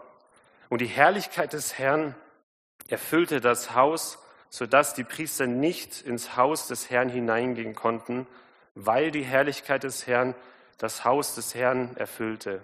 Und 0.69 0.81
die 0.81 0.86
Herrlichkeit 0.86 1.53
des 1.53 1.79
Herrn 1.79 2.13
erfüllte 2.89 3.41
das 3.41 3.74
Haus, 3.74 4.19
sodass 4.51 4.93
die 4.93 5.03
Priester 5.03 5.48
nicht 5.48 6.01
ins 6.01 6.38
Haus 6.38 6.67
des 6.67 6.91
Herrn 6.91 7.10
hineingehen 7.10 7.74
konnten, 7.74 8.27
weil 8.75 9.10
die 9.10 9.24
Herrlichkeit 9.24 9.84
des 9.84 10.05
Herrn 10.05 10.36
das 10.77 11.03
Haus 11.03 11.34
des 11.34 11.55
Herrn 11.55 11.98
erfüllte. 11.98 12.62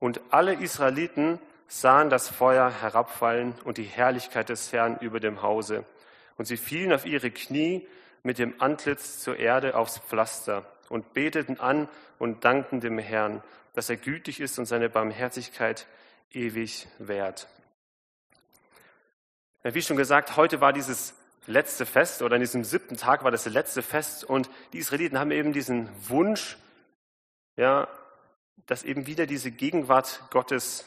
Und 0.00 0.20
alle 0.30 0.54
Israeliten 0.54 1.38
sahen 1.68 2.10
das 2.10 2.28
Feuer 2.28 2.70
herabfallen 2.70 3.54
und 3.64 3.78
die 3.78 3.84
Herrlichkeit 3.84 4.48
des 4.48 4.72
Herrn 4.72 4.98
über 5.00 5.20
dem 5.20 5.42
Hause. 5.42 5.84
Und 6.36 6.46
sie 6.46 6.56
fielen 6.56 6.92
auf 6.92 7.04
ihre 7.04 7.30
Knie 7.30 7.86
mit 8.22 8.38
dem 8.38 8.60
Antlitz 8.60 9.20
zur 9.20 9.36
Erde 9.36 9.76
aufs 9.76 9.98
Pflaster 9.98 10.64
und 10.88 11.12
beteten 11.12 11.60
an 11.60 11.88
und 12.18 12.44
dankten 12.44 12.80
dem 12.80 12.98
Herrn, 12.98 13.42
dass 13.74 13.90
er 13.90 13.96
gütig 13.96 14.40
ist 14.40 14.58
und 14.58 14.64
seine 14.64 14.88
Barmherzigkeit 14.88 15.86
ewig 16.32 16.88
währt. 16.98 17.48
Wie 19.62 19.82
schon 19.82 19.96
gesagt, 19.96 20.36
heute 20.36 20.60
war 20.60 20.72
dieses 20.72 21.14
letzte 21.46 21.84
Fest 21.84 22.22
oder 22.22 22.36
an 22.36 22.40
diesem 22.40 22.64
siebten 22.64 22.96
Tag 22.96 23.24
war 23.24 23.30
das 23.30 23.46
letzte 23.46 23.82
Fest 23.82 24.24
und 24.24 24.48
die 24.72 24.78
Israeliten 24.78 25.18
haben 25.18 25.30
eben 25.30 25.52
diesen 25.52 25.88
Wunsch, 26.08 26.56
ja, 27.56 27.88
dass 28.66 28.84
eben 28.84 29.06
wieder 29.06 29.26
diese 29.26 29.50
Gegenwart 29.50 30.22
Gottes 30.30 30.84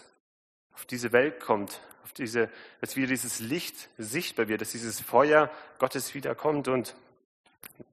auf 0.74 0.86
diese 0.86 1.12
Welt 1.12 1.40
kommt, 1.40 1.80
auf 2.04 2.14
diese, 2.14 2.50
dass 2.80 2.96
wieder 2.96 3.08
dieses 3.08 3.40
Licht 3.40 3.90
sichtbar 3.98 4.48
wird, 4.48 4.62
dass 4.62 4.72
dieses 4.72 5.00
Feuer 5.00 5.50
Gottes 5.80 6.14
wiederkommt 6.14 6.68
und 6.68 6.96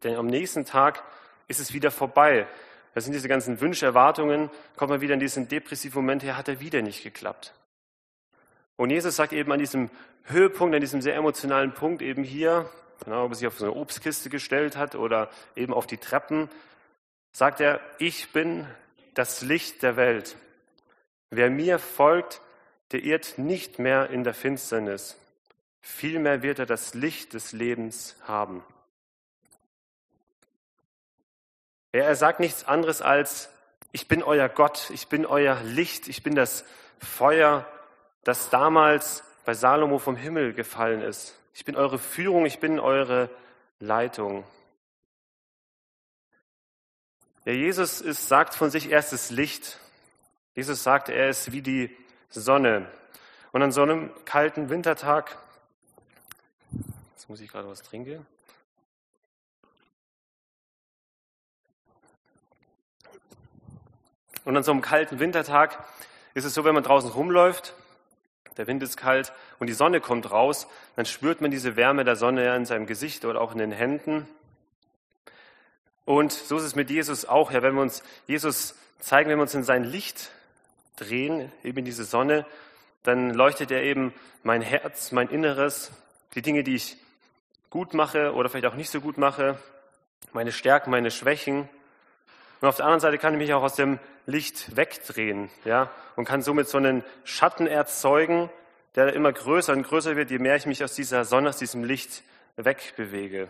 denn 0.02 0.16
am 0.16 0.26
nächsten 0.26 0.64
Tag 0.64 1.02
ist 1.46 1.60
es 1.60 1.72
wieder 1.72 1.90
vorbei. 1.90 2.46
Da 2.94 3.00
sind 3.00 3.12
diese 3.12 3.28
ganzen 3.28 3.60
Wünsche, 3.60 3.86
Erwartungen, 3.86 4.50
kommt 4.76 4.90
man 4.90 5.00
wieder 5.00 5.14
in 5.14 5.20
diesen 5.20 5.48
depressiven 5.48 6.02
Moment 6.02 6.22
her, 6.22 6.36
hat 6.36 6.48
er 6.48 6.60
wieder 6.60 6.82
nicht 6.82 7.02
geklappt. 7.02 7.54
Und 8.76 8.90
Jesus 8.90 9.16
sagt 9.16 9.32
eben 9.32 9.50
an 9.52 9.58
diesem 9.58 9.90
Höhepunkt, 10.24 10.74
an 10.74 10.80
diesem 10.80 11.00
sehr 11.00 11.16
emotionalen 11.16 11.72
Punkt 11.74 12.02
eben 12.02 12.22
hier, 12.22 12.70
genau, 13.04 13.24
ob 13.24 13.32
er 13.32 13.34
sich 13.34 13.46
auf 13.46 13.58
so 13.58 13.66
eine 13.66 13.74
Obstkiste 13.74 14.30
gestellt 14.30 14.76
hat 14.76 14.94
oder 14.94 15.30
eben 15.56 15.72
auf 15.72 15.86
die 15.86 15.98
Treppen, 15.98 16.48
sagt 17.32 17.60
er, 17.60 17.80
ich 17.98 18.32
bin 18.32 18.66
das 19.14 19.42
Licht 19.42 19.82
der 19.82 19.96
Welt. 19.96 20.36
Wer 21.30 21.50
mir 21.50 21.78
folgt, 21.78 22.40
der 22.92 23.02
irrt 23.02 23.38
nicht 23.38 23.78
mehr 23.78 24.10
in 24.10 24.24
der 24.24 24.34
Finsternis. 24.34 25.16
Vielmehr 25.80 26.42
wird 26.42 26.58
er 26.58 26.66
das 26.66 26.94
Licht 26.94 27.34
des 27.34 27.52
Lebens 27.52 28.16
haben. 28.26 28.64
Er 31.92 32.14
sagt 32.16 32.40
nichts 32.40 32.64
anderes 32.64 33.00
als, 33.00 33.48
ich 33.92 34.08
bin 34.08 34.22
euer 34.22 34.48
Gott, 34.48 34.90
ich 34.90 35.08
bin 35.08 35.24
euer 35.24 35.60
Licht, 35.62 36.08
ich 36.08 36.22
bin 36.22 36.34
das 36.34 36.64
Feuer, 36.98 37.66
das 38.24 38.50
damals 38.50 39.24
bei 39.44 39.54
Salomo 39.54 39.98
vom 39.98 40.16
Himmel 40.16 40.52
gefallen 40.52 41.00
ist. 41.00 41.34
Ich 41.54 41.64
bin 41.64 41.76
eure 41.76 41.98
Führung, 41.98 42.44
ich 42.44 42.60
bin 42.60 42.78
eure 42.78 43.30
Leitung. 43.80 44.44
Ja, 47.44 47.52
Jesus 47.52 48.02
ist, 48.02 48.28
sagt 48.28 48.54
von 48.54 48.70
sich 48.70 48.90
erstes 48.90 49.30
Licht. 49.30 49.78
Jesus 50.54 50.82
sagt, 50.82 51.08
er 51.08 51.30
ist 51.30 51.50
wie 51.52 51.62
die 51.62 51.96
Sonne. 52.30 52.86
Und 53.52 53.62
an 53.62 53.72
so 53.72 53.82
einem 53.82 54.10
kalten 54.24 54.68
Wintertag, 54.68 55.36
jetzt 57.14 57.28
muss 57.28 57.40
ich 57.40 57.50
gerade 57.50 57.68
was 57.68 57.82
trinken. 57.82 58.26
Und 64.44 64.56
an 64.56 64.62
so 64.62 64.72
einem 64.72 64.80
kalten 64.80 65.18
Wintertag 65.18 65.84
ist 66.34 66.44
es 66.44 66.54
so, 66.54 66.64
wenn 66.64 66.74
man 66.74 66.82
draußen 66.82 67.10
rumläuft, 67.10 67.74
der 68.56 68.66
Wind 68.66 68.82
ist 68.82 68.96
kalt 68.96 69.32
und 69.58 69.66
die 69.66 69.72
Sonne 69.72 70.00
kommt 70.00 70.30
raus, 70.30 70.66
dann 70.96 71.06
spürt 71.06 71.40
man 71.40 71.50
diese 71.50 71.76
Wärme 71.76 72.04
der 72.04 72.16
Sonne 72.16 72.54
in 72.56 72.64
seinem 72.64 72.86
Gesicht 72.86 73.24
oder 73.24 73.40
auch 73.40 73.52
in 73.52 73.58
den 73.58 73.72
Händen. 73.72 74.28
Und 76.04 76.32
so 76.32 76.56
ist 76.56 76.64
es 76.64 76.74
mit 76.74 76.90
Jesus 76.90 77.26
auch. 77.26 77.52
Ja, 77.52 77.62
wenn 77.62 77.74
wir 77.74 77.82
uns 77.82 78.02
Jesus 78.26 78.74
zeigen, 78.98 79.30
wenn 79.30 79.38
wir 79.38 79.42
uns 79.42 79.54
in 79.54 79.64
sein 79.64 79.84
Licht 79.84 80.30
drehen, 81.00 81.52
eben 81.64 81.78
in 81.78 81.84
diese 81.84 82.04
Sonne, 82.04 82.46
dann 83.02 83.32
leuchtet 83.32 83.70
er 83.70 83.82
eben 83.82 84.12
mein 84.42 84.62
Herz, 84.62 85.12
mein 85.12 85.28
Inneres, 85.28 85.92
die 86.34 86.42
Dinge, 86.42 86.62
die 86.62 86.74
ich 86.74 86.96
gut 87.70 87.94
mache 87.94 88.34
oder 88.34 88.48
vielleicht 88.48 88.66
auch 88.66 88.74
nicht 88.74 88.90
so 88.90 89.00
gut 89.00 89.18
mache, 89.18 89.58
meine 90.32 90.52
Stärken, 90.52 90.90
meine 90.90 91.10
Schwächen. 91.10 91.68
Und 92.60 92.68
auf 92.68 92.76
der 92.76 92.86
anderen 92.86 93.00
Seite 93.00 93.18
kann 93.18 93.34
ich 93.34 93.38
mich 93.38 93.54
auch 93.54 93.62
aus 93.62 93.76
dem 93.76 93.98
Licht 94.26 94.76
wegdrehen, 94.76 95.48
ja, 95.64 95.90
und 96.16 96.26
kann 96.26 96.42
somit 96.42 96.68
so 96.68 96.76
einen 96.76 97.04
Schatten 97.24 97.66
erzeugen, 97.66 98.50
der 98.94 99.12
immer 99.14 99.32
größer 99.32 99.72
und 99.72 99.84
größer 99.84 100.16
wird, 100.16 100.30
je 100.30 100.38
mehr 100.38 100.56
ich 100.56 100.66
mich 100.66 100.82
aus 100.82 100.94
dieser 100.94 101.24
Sonne, 101.24 101.50
aus 101.50 101.56
diesem 101.56 101.84
Licht 101.84 102.22
wegbewege. 102.56 103.48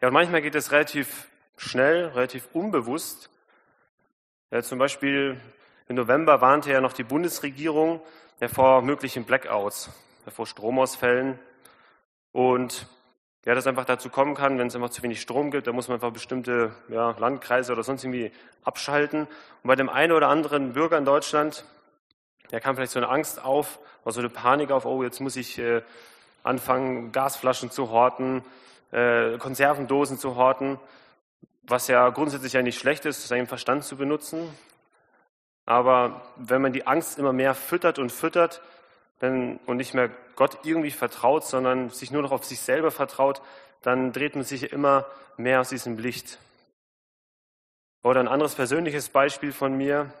Ja, 0.00 0.08
und 0.08 0.14
manchmal 0.14 0.42
geht 0.42 0.54
es 0.54 0.72
relativ 0.72 1.28
schnell, 1.56 2.06
relativ 2.06 2.48
unbewusst. 2.52 3.30
Ja, 4.50 4.62
zum 4.62 4.78
Beispiel 4.78 5.40
im 5.90 5.96
November 5.96 6.40
warnte 6.40 6.70
ja 6.70 6.80
noch 6.80 6.92
die 6.92 7.02
Bundesregierung 7.02 8.00
vor 8.54 8.80
möglichen 8.80 9.24
Blackouts, 9.24 9.90
vor 10.28 10.46
Stromausfällen. 10.46 11.36
Und 12.30 12.86
ja, 13.44 13.56
dass 13.56 13.66
einfach 13.66 13.86
dazu 13.86 14.08
kommen 14.08 14.36
kann, 14.36 14.56
wenn 14.56 14.68
es 14.68 14.76
einfach 14.76 14.90
zu 14.90 15.02
wenig 15.02 15.20
Strom 15.20 15.50
gibt, 15.50 15.66
da 15.66 15.72
muss 15.72 15.88
man 15.88 15.96
einfach 15.96 16.12
bestimmte 16.12 16.72
ja, 16.90 17.16
Landkreise 17.18 17.72
oder 17.72 17.82
sonst 17.82 18.04
irgendwie 18.04 18.30
abschalten. 18.62 19.22
Und 19.22 19.66
bei 19.66 19.74
dem 19.74 19.88
einen 19.88 20.12
oder 20.12 20.28
anderen 20.28 20.74
Bürger 20.74 20.96
in 20.96 21.04
Deutschland, 21.04 21.64
der 22.52 22.60
kam 22.60 22.76
vielleicht 22.76 22.92
so 22.92 23.00
eine 23.00 23.08
Angst 23.08 23.44
auf, 23.44 23.80
oder 24.04 24.12
so 24.12 24.20
eine 24.20 24.28
Panik 24.28 24.70
auf, 24.70 24.84
oh, 24.84 25.02
jetzt 25.02 25.18
muss 25.18 25.34
ich 25.34 25.58
äh, 25.58 25.82
anfangen, 26.44 27.10
Gasflaschen 27.10 27.72
zu 27.72 27.90
horten, 27.90 28.44
äh, 28.92 29.38
Konservendosen 29.38 30.18
zu 30.18 30.36
horten, 30.36 30.78
was 31.64 31.88
ja 31.88 32.10
grundsätzlich 32.10 32.52
ja 32.52 32.62
nicht 32.62 32.78
schlecht 32.78 33.06
ist, 33.06 33.26
seinen 33.26 33.48
Verstand 33.48 33.82
zu 33.82 33.96
benutzen. 33.96 34.48
Aber 35.66 36.22
wenn 36.36 36.62
man 36.62 36.72
die 36.72 36.86
Angst 36.86 37.18
immer 37.18 37.32
mehr 37.32 37.54
füttert 37.54 37.98
und 37.98 38.10
füttert, 38.10 38.62
wenn, 39.20 39.58
und 39.66 39.76
nicht 39.76 39.94
mehr 39.94 40.10
Gott 40.34 40.58
irgendwie 40.64 40.90
vertraut, 40.90 41.44
sondern 41.44 41.90
sich 41.90 42.10
nur 42.10 42.22
noch 42.22 42.32
auf 42.32 42.44
sich 42.44 42.60
selber 42.60 42.90
vertraut, 42.90 43.42
dann 43.82 44.12
dreht 44.12 44.34
man 44.34 44.44
sich 44.44 44.72
immer 44.72 45.06
mehr 45.36 45.60
aus 45.60 45.68
diesem 45.68 45.98
Licht. 45.98 46.38
Oder 48.02 48.20
ein 48.20 48.28
anderes 48.28 48.54
persönliches 48.54 49.10
Beispiel 49.10 49.52
von 49.52 49.76
mir 49.76 50.12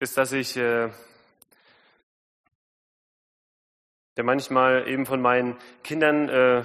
ist, 0.00 0.18
dass 0.18 0.32
ich 0.32 0.56
äh, 0.56 0.90
der 4.16 4.24
manchmal 4.24 4.86
eben 4.88 5.06
von 5.06 5.20
meinen 5.20 5.56
Kindern 5.82 6.28
äh, 6.28 6.62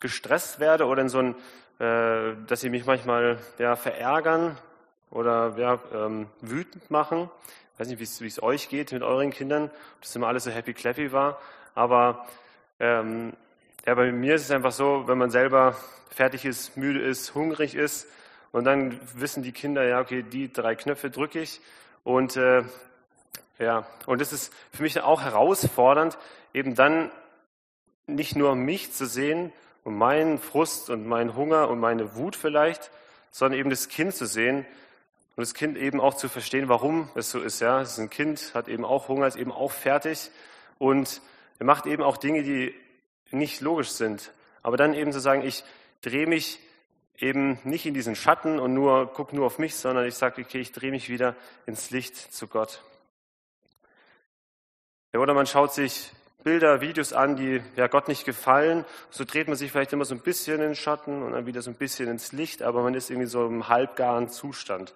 gestresst 0.00 0.60
werde 0.60 0.86
oder 0.86 1.02
in 1.02 1.08
so 1.08 1.18
ein, 1.18 1.34
äh, 1.78 2.36
dass 2.46 2.60
sie 2.60 2.70
mich 2.70 2.86
manchmal 2.86 3.38
ja, 3.58 3.76
verärgern 3.76 4.58
oder 5.14 5.54
ja, 5.56 5.78
ähm, 5.94 6.26
wütend 6.42 6.90
machen. 6.90 7.30
Ich 7.72 7.80
weiß 7.80 7.88
nicht, 7.88 8.20
wie 8.20 8.26
es 8.26 8.42
euch 8.42 8.68
geht 8.68 8.92
mit 8.92 9.02
euren 9.02 9.30
Kindern, 9.30 9.64
ob 9.64 10.02
das 10.02 10.14
immer 10.14 10.28
alles 10.28 10.44
so 10.44 10.50
happy 10.50 10.74
clappy 10.74 11.12
war, 11.12 11.40
aber 11.74 12.26
ähm, 12.78 13.32
ja, 13.86 13.94
bei 13.94 14.12
mir 14.12 14.34
ist 14.34 14.42
es 14.42 14.50
einfach 14.50 14.72
so, 14.72 15.04
wenn 15.06 15.18
man 15.18 15.30
selber 15.30 15.76
fertig 16.10 16.44
ist, 16.44 16.76
müde 16.76 17.00
ist, 17.00 17.34
hungrig 17.34 17.74
ist 17.74 18.06
und 18.52 18.64
dann 18.64 19.00
wissen 19.14 19.42
die 19.42 19.52
Kinder, 19.52 19.84
ja, 19.84 20.00
okay, 20.00 20.22
die 20.22 20.52
drei 20.52 20.74
Knöpfe 20.74 21.10
drücke 21.10 21.40
ich 21.40 21.60
und 22.02 22.36
äh, 22.36 22.62
ja, 23.58 23.86
und 24.06 24.20
das 24.20 24.32
ist 24.32 24.52
für 24.72 24.82
mich 24.82 25.00
auch 25.00 25.22
herausfordernd, 25.22 26.18
eben 26.52 26.74
dann 26.74 27.10
nicht 28.06 28.36
nur 28.36 28.54
mich 28.56 28.92
zu 28.92 29.06
sehen 29.06 29.52
und 29.84 29.96
meinen 29.96 30.38
Frust 30.38 30.90
und 30.90 31.06
meinen 31.06 31.36
Hunger 31.36 31.68
und 31.68 31.78
meine 31.78 32.16
Wut 32.16 32.36
vielleicht, 32.36 32.90
sondern 33.30 33.58
eben 33.58 33.70
das 33.70 33.88
Kind 33.88 34.14
zu 34.14 34.26
sehen 34.26 34.66
Und 35.36 35.42
das 35.42 35.54
Kind 35.54 35.76
eben 35.76 36.00
auch 36.00 36.14
zu 36.14 36.28
verstehen, 36.28 36.68
warum 36.68 37.10
es 37.16 37.30
so 37.30 37.40
ist. 37.40 37.60
Ja, 37.60 37.80
es 37.80 37.92
ist 37.92 37.98
ein 37.98 38.10
Kind, 38.10 38.52
hat 38.54 38.68
eben 38.68 38.84
auch 38.84 39.08
Hunger, 39.08 39.26
ist 39.26 39.36
eben 39.36 39.50
auch 39.50 39.72
fertig 39.72 40.30
und 40.78 41.20
er 41.58 41.66
macht 41.66 41.86
eben 41.86 42.02
auch 42.02 42.16
Dinge, 42.16 42.42
die 42.42 42.74
nicht 43.30 43.60
logisch 43.60 43.90
sind. 43.90 44.32
Aber 44.62 44.76
dann 44.76 44.94
eben 44.94 45.12
zu 45.12 45.20
sagen, 45.20 45.42
ich 45.42 45.64
drehe 46.02 46.26
mich 46.26 46.60
eben 47.18 47.58
nicht 47.64 47.86
in 47.86 47.94
diesen 47.94 48.14
Schatten 48.14 48.58
und 48.58 48.74
nur 48.74 49.12
gucke 49.12 49.34
nur 49.34 49.46
auf 49.46 49.58
mich, 49.58 49.74
sondern 49.76 50.06
ich 50.06 50.14
sage, 50.14 50.42
okay, 50.42 50.60
ich 50.60 50.72
drehe 50.72 50.90
mich 50.90 51.08
wieder 51.08 51.36
ins 51.66 51.90
Licht 51.90 52.16
zu 52.16 52.46
Gott. 52.46 52.82
Ja, 55.12 55.20
oder 55.20 55.34
man 55.34 55.46
schaut 55.46 55.72
sich 55.72 56.10
Bilder, 56.42 56.80
Videos 56.80 57.12
an, 57.12 57.36
die 57.36 57.62
ja 57.76 57.86
Gott 57.86 58.08
nicht 58.08 58.24
gefallen. 58.24 58.84
So 59.10 59.24
dreht 59.24 59.48
man 59.48 59.56
sich 59.56 59.70
vielleicht 59.70 59.92
immer 59.92 60.04
so 60.04 60.14
ein 60.14 60.20
bisschen 60.20 60.56
in 60.56 60.60
den 60.60 60.74
Schatten 60.74 61.22
und 61.22 61.32
dann 61.32 61.46
wieder 61.46 61.62
so 61.62 61.70
ein 61.70 61.76
bisschen 61.76 62.08
ins 62.08 62.32
Licht, 62.32 62.62
aber 62.62 62.82
man 62.82 62.94
ist 62.94 63.10
irgendwie 63.10 63.28
so 63.28 63.46
im 63.46 63.68
halbgaren 63.68 64.28
Zustand. 64.28 64.94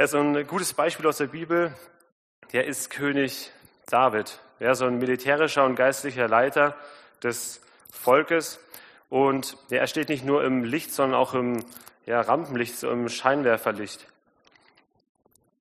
Ja, 0.00 0.06
so 0.06 0.20
ein 0.20 0.46
gutes 0.46 0.74
Beispiel 0.74 1.08
aus 1.08 1.16
der 1.16 1.26
Bibel, 1.26 1.74
der 2.52 2.68
ist 2.68 2.88
König 2.88 3.50
David. 3.86 4.38
Ja, 4.60 4.76
so 4.76 4.84
ein 4.84 4.98
militärischer 4.98 5.64
und 5.64 5.74
geistlicher 5.74 6.28
Leiter 6.28 6.76
des 7.20 7.60
Volkes. 7.90 8.60
Und 9.08 9.56
ja, 9.70 9.78
er 9.78 9.88
steht 9.88 10.08
nicht 10.08 10.24
nur 10.24 10.44
im 10.44 10.62
Licht, 10.62 10.92
sondern 10.92 11.18
auch 11.18 11.34
im 11.34 11.64
ja, 12.06 12.20
Rampenlicht, 12.20 12.78
so 12.78 12.88
im 12.92 13.08
Scheinwerferlicht. 13.08 14.06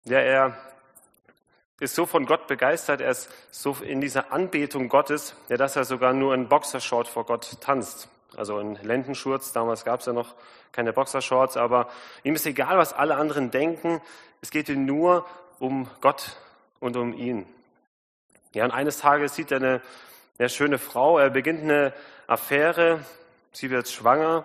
Ja, 0.06 0.18
er 0.18 0.58
ist 1.78 1.94
so 1.94 2.04
von 2.04 2.26
Gott 2.26 2.48
begeistert, 2.48 3.00
er 3.00 3.12
ist 3.12 3.30
so 3.52 3.76
in 3.80 4.00
dieser 4.00 4.32
Anbetung 4.32 4.88
Gottes, 4.88 5.36
ja, 5.48 5.56
dass 5.56 5.76
er 5.76 5.84
sogar 5.84 6.12
nur 6.12 6.34
in 6.34 6.48
Boxershort 6.48 7.06
vor 7.06 7.26
Gott 7.26 7.60
tanzt. 7.60 8.08
Also 8.34 8.58
in 8.58 8.74
Lendenschurz, 8.76 9.52
damals 9.52 9.84
gab 9.84 10.00
es 10.00 10.06
ja 10.06 10.12
noch 10.12 10.34
keine 10.72 10.92
Boxershorts, 10.92 11.56
aber 11.56 11.88
ihm 12.22 12.34
ist 12.34 12.46
egal, 12.46 12.76
was 12.78 12.92
alle 12.92 13.16
anderen 13.16 13.50
denken. 13.50 14.00
Es 14.40 14.50
geht 14.50 14.68
ihm 14.68 14.84
nur 14.84 15.26
um 15.58 15.88
Gott 16.00 16.36
und 16.80 16.96
um 16.96 17.14
ihn. 17.14 17.46
Ja, 18.52 18.64
und 18.64 18.72
eines 18.72 18.98
Tages 18.98 19.34
sieht 19.34 19.50
er 19.52 19.58
eine, 19.58 19.82
eine 20.38 20.48
schöne 20.48 20.78
Frau, 20.78 21.18
er 21.18 21.30
beginnt 21.30 21.62
eine 21.62 21.92
Affäre, 22.26 23.00
sie 23.52 23.70
wird 23.70 23.88
schwanger. 23.88 24.44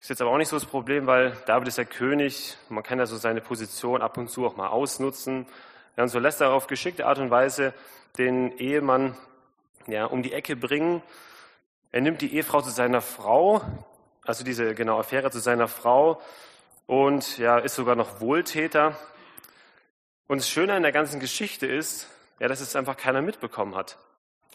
Ist 0.00 0.10
jetzt 0.10 0.20
aber 0.20 0.30
auch 0.30 0.38
nicht 0.38 0.48
so 0.48 0.56
das 0.56 0.66
Problem, 0.66 1.06
weil 1.06 1.36
David 1.46 1.68
ist 1.68 1.78
der 1.78 1.86
König, 1.86 2.58
man 2.68 2.82
kann 2.82 2.98
ja 2.98 3.06
so 3.06 3.16
seine 3.16 3.40
Position 3.40 4.02
ab 4.02 4.18
und 4.18 4.28
zu 4.28 4.46
auch 4.46 4.56
mal 4.56 4.68
ausnutzen. 4.68 5.46
Ja, 5.96 6.02
und 6.02 6.10
so 6.10 6.18
lässt 6.18 6.40
er 6.40 6.52
auf 6.52 6.66
geschickte 6.66 7.06
Art 7.06 7.18
und 7.18 7.30
Weise 7.30 7.72
den 8.18 8.56
Ehemann 8.58 9.16
ja, 9.86 10.04
um 10.04 10.22
die 10.22 10.32
Ecke 10.32 10.56
bringen. 10.56 11.02
Er 11.94 12.00
nimmt 12.00 12.22
die 12.22 12.34
Ehefrau 12.34 12.60
zu 12.60 12.70
seiner 12.70 13.00
Frau, 13.00 13.62
also 14.24 14.42
diese 14.42 14.74
genau 14.74 14.98
Affäre 14.98 15.30
zu 15.30 15.38
seiner 15.38 15.68
Frau 15.68 16.20
und 16.88 17.38
ja, 17.38 17.58
ist 17.58 17.76
sogar 17.76 17.94
noch 17.94 18.20
Wohltäter. 18.20 18.98
Und 20.26 20.38
das 20.38 20.48
Schöne 20.48 20.72
an 20.72 20.82
der 20.82 20.90
ganzen 20.90 21.20
Geschichte 21.20 21.68
ist, 21.68 22.08
ja, 22.40 22.48
dass 22.48 22.60
es 22.60 22.74
einfach 22.74 22.96
keiner 22.96 23.22
mitbekommen 23.22 23.76
hat. 23.76 23.96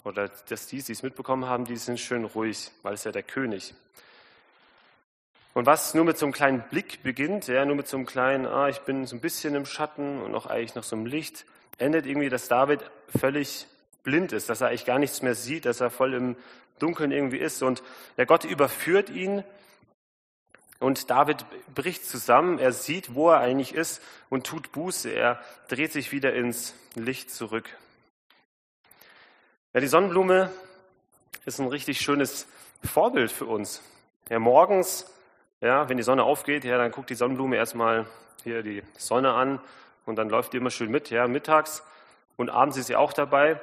Oder 0.04 0.28
dass 0.50 0.68
die, 0.68 0.84
die 0.84 0.92
es 0.92 1.02
mitbekommen 1.02 1.46
haben, 1.46 1.64
die 1.64 1.78
sind 1.78 1.98
schön 1.98 2.26
ruhig, 2.26 2.72
weil 2.84 2.96
es 2.96 3.06
ja 3.06 3.14
der 3.14 3.24
König. 3.24 3.74
Und 5.54 5.66
was 5.66 5.94
nur 5.94 6.04
mit 6.04 6.18
so 6.18 6.26
einem 6.26 6.34
kleinen 6.34 6.66
Blick 6.70 7.04
beginnt, 7.04 7.48
ja, 7.48 7.64
nur 7.64 7.78
mit 7.78 7.88
so 7.88 7.96
einem 7.96 8.06
kleinen, 8.06 8.48
ah, 8.48 8.68
ich 8.68 8.80
bin 8.80 9.06
so 9.06 9.16
ein 9.16 9.22
bisschen 9.22 9.56
im 9.56 9.66
Schatten 9.66 10.22
und 10.22 10.36
auch 10.36 10.46
eigentlich 10.46 10.76
noch 10.76 10.84
so 10.84 10.98
im 10.98 11.06
Licht, 11.06 11.46
endet 11.78 12.06
irgendwie, 12.06 12.28
dass 12.28 12.50
David 12.50 12.82
völlig 13.18 13.66
blind 14.04 14.34
ist, 14.34 14.50
dass 14.50 14.60
er 14.60 14.68
eigentlich 14.68 14.86
gar 14.86 15.00
nichts 15.00 15.22
mehr 15.22 15.36
sieht, 15.36 15.66
dass 15.66 15.80
er 15.80 15.90
voll 15.90 16.14
im 16.14 16.36
Dunkeln 16.80 17.12
irgendwie 17.12 17.38
ist. 17.38 17.62
Und 17.62 17.84
der 18.18 18.26
Gott 18.26 18.44
überführt 18.44 19.10
ihn 19.10 19.44
und 20.80 21.10
David 21.10 21.46
bricht 21.76 22.06
zusammen. 22.06 22.58
Er 22.58 22.72
sieht, 22.72 23.14
wo 23.14 23.30
er 23.30 23.40
eigentlich 23.40 23.74
ist 23.74 24.02
und 24.30 24.48
tut 24.48 24.72
Buße. 24.72 25.10
Er 25.10 25.40
dreht 25.68 25.92
sich 25.92 26.12
wieder 26.12 26.34
ins 26.34 26.74
Licht 26.96 27.32
zurück. 27.32 27.70
Ja, 29.74 29.82
die 29.82 29.88
Sonnenblume 29.88 30.52
ist 31.46 31.60
ein 31.60 31.68
richtig 31.68 32.02
schönes 32.02 32.48
Vorbild 32.84 33.32
für 33.32 33.46
uns. 33.46 33.82
Ja, 34.30 34.40
morgens, 34.40 35.12
ja, 35.62 35.90
wenn 35.90 35.98
die 35.98 36.04
Sonne 36.04 36.24
aufgeht, 36.24 36.64
ja, 36.64 36.78
dann 36.78 36.92
guckt 36.92 37.10
die 37.10 37.16
Sonnenblume 37.16 37.56
erstmal 37.56 38.08
hier 38.44 38.64
die 38.64 38.84
Sonne 38.98 39.34
an 39.34 39.62
und 40.06 40.16
dann 40.16 40.30
läuft 40.30 40.54
die 40.54 40.58
immer 40.58 40.70
schön 40.70 40.92
mit, 40.92 41.10
ja, 41.10 41.28
mittags 41.28 41.84
und 42.38 42.50
abends 42.50 42.78
ist 42.78 42.88
sie 42.88 42.96
auch 42.96 43.12
dabei. 43.12 43.60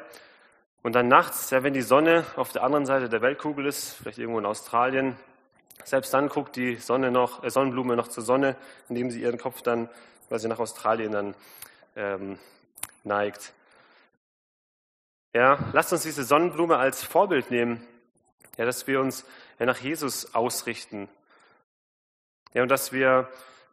Und 0.86 0.92
dann 0.92 1.08
nachts, 1.08 1.50
ja, 1.50 1.64
wenn 1.64 1.74
die 1.74 1.82
Sonne 1.82 2.24
auf 2.36 2.52
der 2.52 2.62
anderen 2.62 2.86
Seite 2.86 3.08
der 3.08 3.20
Weltkugel 3.20 3.66
ist, 3.66 3.94
vielleicht 3.94 4.18
irgendwo 4.18 4.38
in 4.38 4.46
Australien, 4.46 5.16
selbst 5.82 6.14
dann 6.14 6.28
guckt 6.28 6.54
die 6.54 6.76
Sonne 6.76 7.10
noch, 7.10 7.42
äh, 7.42 7.50
Sonnenblume 7.50 7.96
noch 7.96 8.06
zur 8.06 8.22
Sonne, 8.22 8.54
indem 8.88 9.10
sie 9.10 9.20
ihren 9.20 9.36
Kopf 9.36 9.62
dann, 9.62 9.88
sie 10.30 10.46
nach 10.46 10.60
Australien 10.60 11.10
dann 11.10 11.34
ähm, 11.96 12.38
neigt. 13.02 13.52
Ja, 15.34 15.58
lasst 15.72 15.92
uns 15.92 16.04
diese 16.04 16.22
Sonnenblume 16.22 16.76
als 16.76 17.02
Vorbild 17.02 17.50
nehmen, 17.50 17.84
ja, 18.56 18.64
dass 18.64 18.86
wir 18.86 19.00
uns 19.00 19.24
ja, 19.58 19.66
nach 19.66 19.78
Jesus 19.78 20.36
ausrichten. 20.36 21.08
Ja, 22.54 22.62
und 22.62 22.68
dass 22.68 22.92
wir 22.92 23.28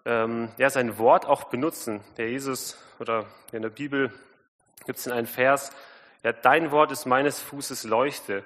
ähm, 0.05 0.49
ja, 0.57 0.71
sein 0.71 0.97
Wort 0.97 1.27
auch 1.27 1.43
benutzen. 1.43 2.03
Der 2.17 2.31
Jesus 2.31 2.75
oder 2.97 3.27
in 3.51 3.61
der 3.61 3.69
Bibel 3.69 4.11
gibt 4.87 4.97
es 4.97 5.05
in 5.05 5.11
einen 5.11 5.27
Vers, 5.27 5.71
ja, 6.23 6.31
dein 6.31 6.71
Wort 6.71 6.91
ist 6.91 7.05
meines 7.05 7.39
Fußes 7.41 7.83
Leuchte. 7.83 8.43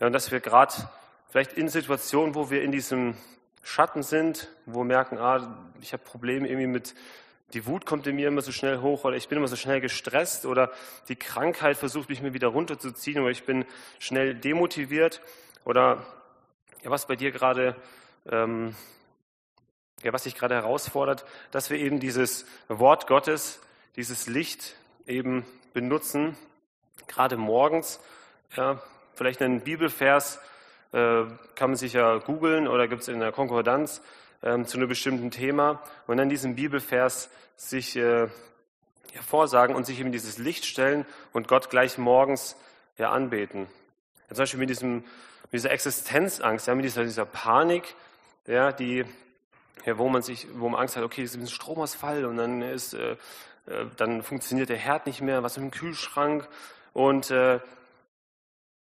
Ja, 0.00 0.06
und 0.06 0.12
dass 0.12 0.30
wir 0.30 0.40
gerade 0.40 0.72
vielleicht 1.30 1.52
in 1.52 1.68
Situationen, 1.68 2.34
wo 2.34 2.50
wir 2.50 2.62
in 2.62 2.72
diesem 2.72 3.16
Schatten 3.62 4.02
sind, 4.02 4.48
wo 4.66 4.80
wir 4.80 4.84
merken, 4.84 5.18
ah, 5.18 5.72
ich 5.80 5.92
habe 5.92 6.02
Probleme 6.04 6.48
irgendwie 6.48 6.68
mit 6.68 6.94
die 7.54 7.66
Wut 7.66 7.86
kommt 7.86 8.06
in 8.06 8.16
mir 8.16 8.28
immer 8.28 8.42
so 8.42 8.52
schnell 8.52 8.80
hoch 8.82 9.04
oder 9.04 9.16
ich 9.16 9.28
bin 9.28 9.38
immer 9.38 9.48
so 9.48 9.56
schnell 9.56 9.80
gestresst 9.80 10.44
oder 10.44 10.70
die 11.08 11.16
Krankheit 11.16 11.78
versucht 11.78 12.10
mich 12.10 12.20
mir 12.20 12.34
wieder 12.34 12.48
runterzuziehen 12.48 13.22
oder 13.22 13.30
ich 13.30 13.44
bin 13.44 13.64
schnell 13.98 14.34
demotiviert 14.34 15.22
oder 15.64 16.04
ja, 16.82 16.90
was 16.90 17.06
bei 17.06 17.16
dir 17.16 17.30
gerade, 17.30 17.74
ähm, 18.30 18.76
ja, 20.02 20.12
was 20.12 20.24
dich 20.24 20.34
gerade 20.34 20.54
herausfordert, 20.54 21.24
dass 21.50 21.70
wir 21.70 21.78
eben 21.78 22.00
dieses 22.00 22.46
Wort 22.68 23.06
Gottes, 23.06 23.60
dieses 23.96 24.26
Licht 24.26 24.76
eben 25.06 25.46
benutzen, 25.72 26.36
gerade 27.06 27.36
morgens, 27.36 28.00
ja, 28.56 28.80
vielleicht 29.14 29.42
einen 29.42 29.60
Bibelvers, 29.60 30.40
äh, 30.92 31.24
kann 31.54 31.70
man 31.70 31.76
sich 31.76 31.92
ja 31.92 32.18
googeln 32.18 32.66
oder 32.66 32.88
gibt 32.88 33.02
es 33.02 33.08
in 33.08 33.20
der 33.20 33.32
Konkordanz, 33.32 34.00
ähm, 34.42 34.66
zu 34.66 34.78
einem 34.78 34.88
bestimmten 34.88 35.30
Thema 35.30 35.82
und 36.06 36.16
dann 36.16 36.28
diesen 36.28 36.54
Bibelvers 36.54 37.30
sich 37.56 37.96
äh, 37.96 38.28
hervorsagen 39.12 39.74
und 39.74 39.84
sich 39.86 40.00
eben 40.00 40.12
dieses 40.12 40.38
Licht 40.38 40.64
stellen 40.64 41.04
und 41.32 41.48
Gott 41.48 41.70
gleich 41.70 41.98
morgens 41.98 42.56
ja, 42.96 43.10
anbeten. 43.10 43.66
Ja, 44.28 44.34
zum 44.34 44.42
Beispiel 44.42 44.60
mit, 44.60 44.70
diesem, 44.70 44.96
mit 44.96 45.52
dieser 45.52 45.70
Existenzangst, 45.70 46.66
ja, 46.66 46.74
mit 46.74 46.84
dieser, 46.84 47.04
dieser 47.04 47.24
Panik, 47.24 47.94
ja, 48.46 48.72
die, 48.72 49.04
ja, 49.84 49.98
wo 49.98 50.08
man 50.08 50.22
sich, 50.22 50.46
wo 50.54 50.68
man 50.68 50.80
Angst 50.80 50.96
hat, 50.96 51.04
okay, 51.04 51.22
es 51.22 51.34
ist 51.34 51.40
ein 51.40 51.48
Stromausfall 51.48 52.24
und 52.24 52.36
dann 52.36 52.62
ist, 52.62 52.94
äh, 52.94 53.12
äh, 53.66 53.86
dann 53.96 54.22
funktioniert 54.22 54.68
der 54.68 54.76
Herd 54.76 55.06
nicht 55.06 55.20
mehr, 55.20 55.42
was 55.42 55.56
im 55.56 55.70
Kühlschrank 55.70 56.48
und 56.98 57.30
äh, 57.30 57.60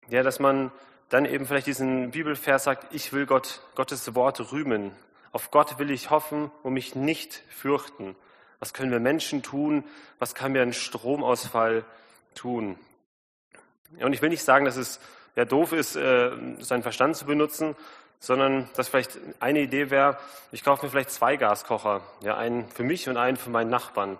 ja, 0.09 0.23
dass 0.23 0.39
man 0.39 0.73
dann 1.11 1.27
eben 1.27 1.45
vielleicht 1.45 1.67
diesen 1.67 2.13
Bibelvers 2.13 2.65
sagt, 2.65 2.95
ich 2.95 3.13
will 3.13 3.27
Gott, 3.27 3.61
Gottes 3.75 4.15
Wort 4.15 4.53
rühmen. 4.53 4.93
Auf 5.33 5.51
Gott 5.51 5.79
will 5.79 5.91
ich 5.91 6.09
hoffen 6.09 6.51
und 6.63 6.73
mich 6.73 6.95
nicht 6.95 7.43
fürchten. 7.51 8.17
Was 8.59 8.73
können 8.73 8.91
wir 8.91 9.01
Menschen 9.01 9.43
tun? 9.43 9.85
Was 10.19 10.35
kann 10.35 10.53
mir 10.53 10.63
ein 10.63 10.73
Stromausfall 10.73 11.85
tun? 12.35 12.79
Und 14.01 14.15
ich 14.15 14.23
will 14.23 14.31
nicht 14.31 14.45
sagen, 14.45 14.65
dass 14.65 14.79
es 14.79 14.99
ja 15.37 15.45
doof 15.45 15.75
ist, 15.75 15.95
äh, 15.95 16.31
seinen 16.61 16.83
Verstand 16.83 17.17
zu 17.17 17.27
benutzen, 17.27 17.77
sondern 18.19 18.71
dass 18.77 18.89
vielleicht 18.89 19.19
eine 19.41 19.61
Idee 19.61 19.91
wäre, 19.91 20.17
ich 20.53 20.65
kaufe 20.65 20.87
mir 20.87 20.91
vielleicht 20.91 21.11
zwei 21.11 21.37
Gaskocher, 21.37 22.01
ja, 22.23 22.39
einen 22.39 22.67
für 22.69 22.83
mich 22.83 23.11
und 23.11 23.19
einen 23.19 23.37
für 23.37 23.51
meinen 23.51 23.69
Nachbarn, 23.69 24.17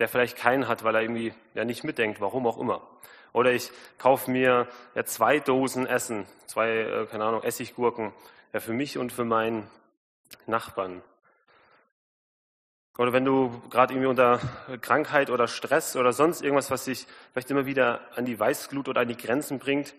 der 0.00 0.08
vielleicht 0.08 0.36
keinen 0.36 0.66
hat, 0.66 0.82
weil 0.82 0.96
er 0.96 1.02
irgendwie 1.02 1.32
ja 1.54 1.64
nicht 1.64 1.84
mitdenkt, 1.84 2.20
warum 2.20 2.48
auch 2.48 2.58
immer. 2.58 2.82
Oder 3.32 3.52
ich 3.52 3.70
kaufe 3.98 4.30
mir 4.30 4.68
ja 4.94 5.04
zwei 5.04 5.38
Dosen 5.38 5.86
Essen, 5.86 6.26
zwei, 6.46 6.70
äh, 6.70 7.06
keine 7.06 7.24
Ahnung, 7.24 7.42
Essiggurken, 7.42 8.12
ja, 8.52 8.60
für 8.60 8.72
mich 8.72 8.98
und 8.98 9.12
für 9.12 9.24
meinen 9.24 9.68
Nachbarn. 10.46 11.02
Oder 12.98 13.12
wenn 13.12 13.24
du 13.24 13.62
gerade 13.70 13.94
irgendwie 13.94 14.08
unter 14.08 14.40
Krankheit 14.82 15.30
oder 15.30 15.48
Stress 15.48 15.96
oder 15.96 16.12
sonst 16.12 16.42
irgendwas, 16.42 16.70
was 16.70 16.84
dich 16.84 17.06
vielleicht 17.32 17.50
immer 17.50 17.64
wieder 17.64 18.00
an 18.14 18.24
die 18.24 18.38
Weißglut 18.38 18.88
oder 18.88 19.02
an 19.02 19.08
die 19.08 19.16
Grenzen 19.16 19.58
bringt, 19.58 19.94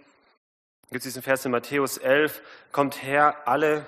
gibt 0.90 0.98
es 0.98 1.04
diesen 1.04 1.24
Vers 1.24 1.46
in 1.46 1.52
Matthäus 1.52 1.98
11, 1.98 2.42
kommt 2.72 3.02
her 3.02 3.48
alle 3.48 3.86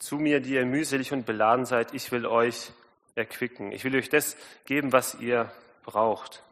zu 0.00 0.16
mir, 0.16 0.40
die 0.40 0.54
ihr 0.54 0.64
mühselig 0.64 1.12
und 1.12 1.26
beladen 1.26 1.66
seid, 1.66 1.94
ich 1.94 2.10
will 2.10 2.26
euch 2.26 2.72
erquicken. 3.14 3.70
Ich 3.70 3.84
will 3.84 3.94
euch 3.94 4.08
das 4.08 4.36
geben, 4.64 4.92
was 4.92 5.16
ihr 5.20 5.52
braucht. 5.84 6.42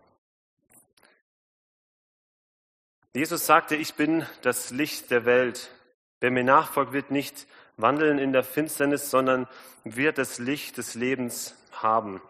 Jesus 3.19 3.47
sagte, 3.47 3.75
ich 3.75 3.95
bin 3.95 4.25
das 4.43 4.71
Licht 4.71 5.11
der 5.11 5.25
Welt. 5.25 5.73
Wer 6.21 6.31
mir 6.31 6.45
nachfolgt, 6.45 6.93
wird 6.93 7.11
nicht 7.11 7.49
wandeln 7.77 8.17
in 8.17 8.33
der 8.33 8.45
Finsternis, 8.45 9.11
sondern 9.11 9.49
wird 9.83 10.19
das 10.19 10.39
Licht 10.39 10.77
des 10.77 10.95
Lebens 10.95 11.57
haben. 11.73 12.23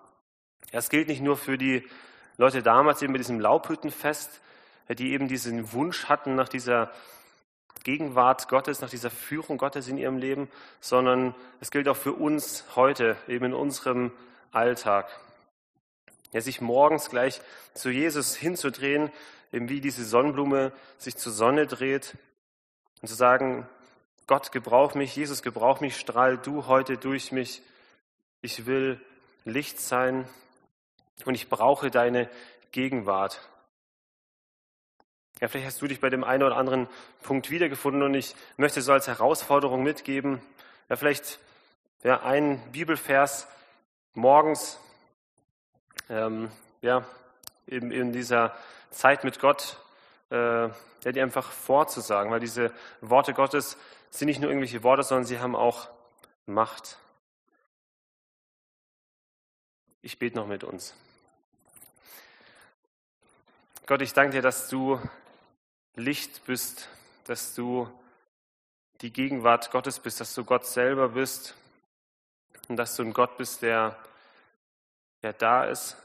Das 0.73 0.89
gilt 0.89 1.09
nicht 1.09 1.21
nur 1.21 1.37
für 1.37 1.59
die 1.59 1.87
Leute 2.39 2.63
damals 2.63 3.03
eben 3.03 3.13
mit 3.13 3.21
diesem 3.21 3.39
Laubhüttenfest, 3.39 4.41
die 4.89 5.13
eben 5.13 5.29
diesen 5.29 5.75
Wunsch 5.75 6.07
hatten 6.07 6.37
nach 6.37 6.49
dieser 6.49 6.91
Gegenwart 7.85 8.49
Gottes, 8.49 8.81
nach 8.81 8.89
dieser 8.89 9.11
Führung 9.11 9.59
Gottes 9.59 9.89
in 9.89 9.99
ihrem 9.99 10.17
Leben, 10.17 10.49
sondern 10.81 11.35
es 11.61 11.71
gilt 11.71 11.87
auch 11.91 11.99
für 11.99 12.15
uns 12.15 12.65
heute, 12.77 13.15
eben 13.27 13.45
in 13.45 13.53
unserem 13.53 14.11
Alltag. 14.53 15.11
Ja, 16.33 16.41
sich 16.41 16.63
morgens 16.63 17.11
gleich 17.11 17.43
zu 17.75 17.91
Jesus 17.91 18.37
hinzudrehen, 18.37 19.13
eben 19.53 19.69
wie 19.69 19.81
diese 19.81 20.05
Sonnenblume 20.05 20.73
sich 20.99 21.17
zur 21.17 21.33
Sonne 21.33 21.67
dreht 21.67 22.17
und 23.01 23.09
zu 23.09 23.15
sagen, 23.15 23.69
Gott 24.27 24.53
gebrauch 24.53 24.95
mich, 24.95 25.17
Jesus 25.17 25.43
gebrauch 25.43 25.81
mich, 25.81 25.99
strahl 25.99 26.37
du 26.37 26.67
heute 26.67 26.99
durch 26.99 27.33
mich. 27.33 27.63
Ich 28.43 28.67
will 28.67 29.01
Licht 29.45 29.81
sein 29.81 30.29
und 31.25 31.35
ich 31.35 31.49
brauche 31.49 31.91
deine 31.91 32.29
Gegenwart. 32.73 33.41
Ja, 35.41 35.49
vielleicht 35.49 35.67
hast 35.67 35.83
du 35.83 35.87
dich 35.87 36.01
bei 36.01 36.11
dem 36.11 36.25
einen 36.25 36.43
oder 36.43 36.57
anderen 36.57 36.89
Punkt 37.23 37.49
wiedergefunden 37.49 38.03
und 38.03 38.15
ich 38.15 38.35
möchte 38.57 38.83
so 38.83 38.93
als 38.93 39.07
Herausforderung 39.07 39.83
mitgeben, 39.83 40.43
ja, 40.89 40.97
vielleicht 40.97 41.39
ja, 42.03 42.23
ein 42.23 42.61
Bibelvers 42.73 43.47
morgens, 44.15 44.79
ähm, 46.11 46.51
ja, 46.83 47.05
eben 47.67 47.93
in 47.93 48.13
dieser 48.13 48.57
Zeit 48.91 49.25
mit 49.25 49.39
Gott, 49.39 49.79
äh, 50.31 50.69
ja, 50.69 51.13
die 51.13 51.21
einfach 51.21 51.51
vorzusagen, 51.51 52.31
weil 52.31 52.41
diese 52.41 52.73
Worte 53.01 53.35
Gottes 53.35 53.77
sind 54.11 54.27
nicht 54.27 54.41
nur 54.41 54.51
irgendwelche 54.51 54.83
Worte, 54.83 55.03
sondern 55.03 55.25
sie 55.25 55.39
haben 55.39 55.55
auch 55.57 55.89
Macht. 56.47 56.99
Ich 60.01 60.19
bete 60.19 60.37
noch 60.37 60.47
mit 60.47 60.65
uns. 60.65 60.95
Gott, 63.87 64.01
ich 64.03 64.13
danke 64.13 64.33
dir, 64.33 64.43
dass 64.43 64.69
du 64.69 65.01
Licht 65.95 66.45
bist, 66.47 66.89
dass 67.25 67.55
du 67.55 67.91
die 69.01 69.13
Gegenwart 69.13 69.71
Gottes 69.71 70.01
bist, 70.01 70.21
dass 70.21 70.35
du 70.35 70.45
Gott 70.45 70.67
selber 70.67 71.11
bist 71.11 71.55
und 72.69 72.77
dass 72.77 72.97
du 72.97 73.03
ein 73.03 73.13
Gott 73.13 73.37
bist, 73.37 73.63
der, 73.63 73.97
der 75.23 75.33
da 75.33 75.65
ist. 75.65 75.97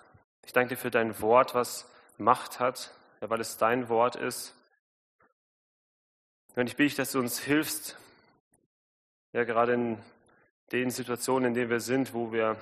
Ich 0.45 0.53
danke 0.53 0.75
dir 0.75 0.81
für 0.81 0.91
dein 0.91 1.19
Wort, 1.21 1.55
was 1.55 1.89
Macht 2.17 2.59
hat, 2.59 2.91
ja, 3.21 3.29
weil 3.29 3.41
es 3.41 3.57
dein 3.57 3.89
Wort 3.89 4.15
ist. 4.15 4.53
Und 6.55 6.67
ich 6.67 6.75
bitte 6.75 6.89
dich, 6.89 6.95
dass 6.95 7.11
du 7.11 7.19
uns 7.19 7.39
hilfst, 7.39 7.97
ja, 9.31 9.43
gerade 9.43 9.73
in 9.73 9.97
den 10.71 10.91
Situationen, 10.91 11.49
in 11.49 11.53
denen 11.53 11.69
wir 11.69 11.79
sind, 11.79 12.13
wo 12.13 12.31
wir 12.31 12.61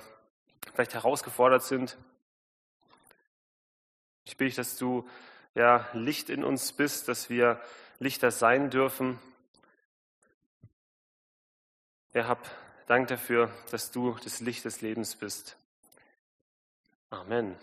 vielleicht 0.74 0.94
herausgefordert 0.94 1.62
sind. 1.62 1.98
Ich 4.24 4.36
bitte 4.36 4.48
dich, 4.48 4.56
dass 4.56 4.76
du 4.76 5.08
ja, 5.54 5.88
Licht 5.92 6.30
in 6.30 6.44
uns 6.44 6.72
bist, 6.72 7.08
dass 7.08 7.28
wir 7.28 7.60
Lichter 7.98 8.30
sein 8.30 8.70
dürfen. 8.70 9.18
Ja, 12.14 12.26
hab 12.28 12.48
Dank 12.86 13.08
dafür, 13.08 13.50
dass 13.70 13.90
du 13.90 14.16
das 14.22 14.40
Licht 14.40 14.64
des 14.64 14.80
Lebens 14.80 15.16
bist. 15.16 15.56
Amen. 17.10 17.56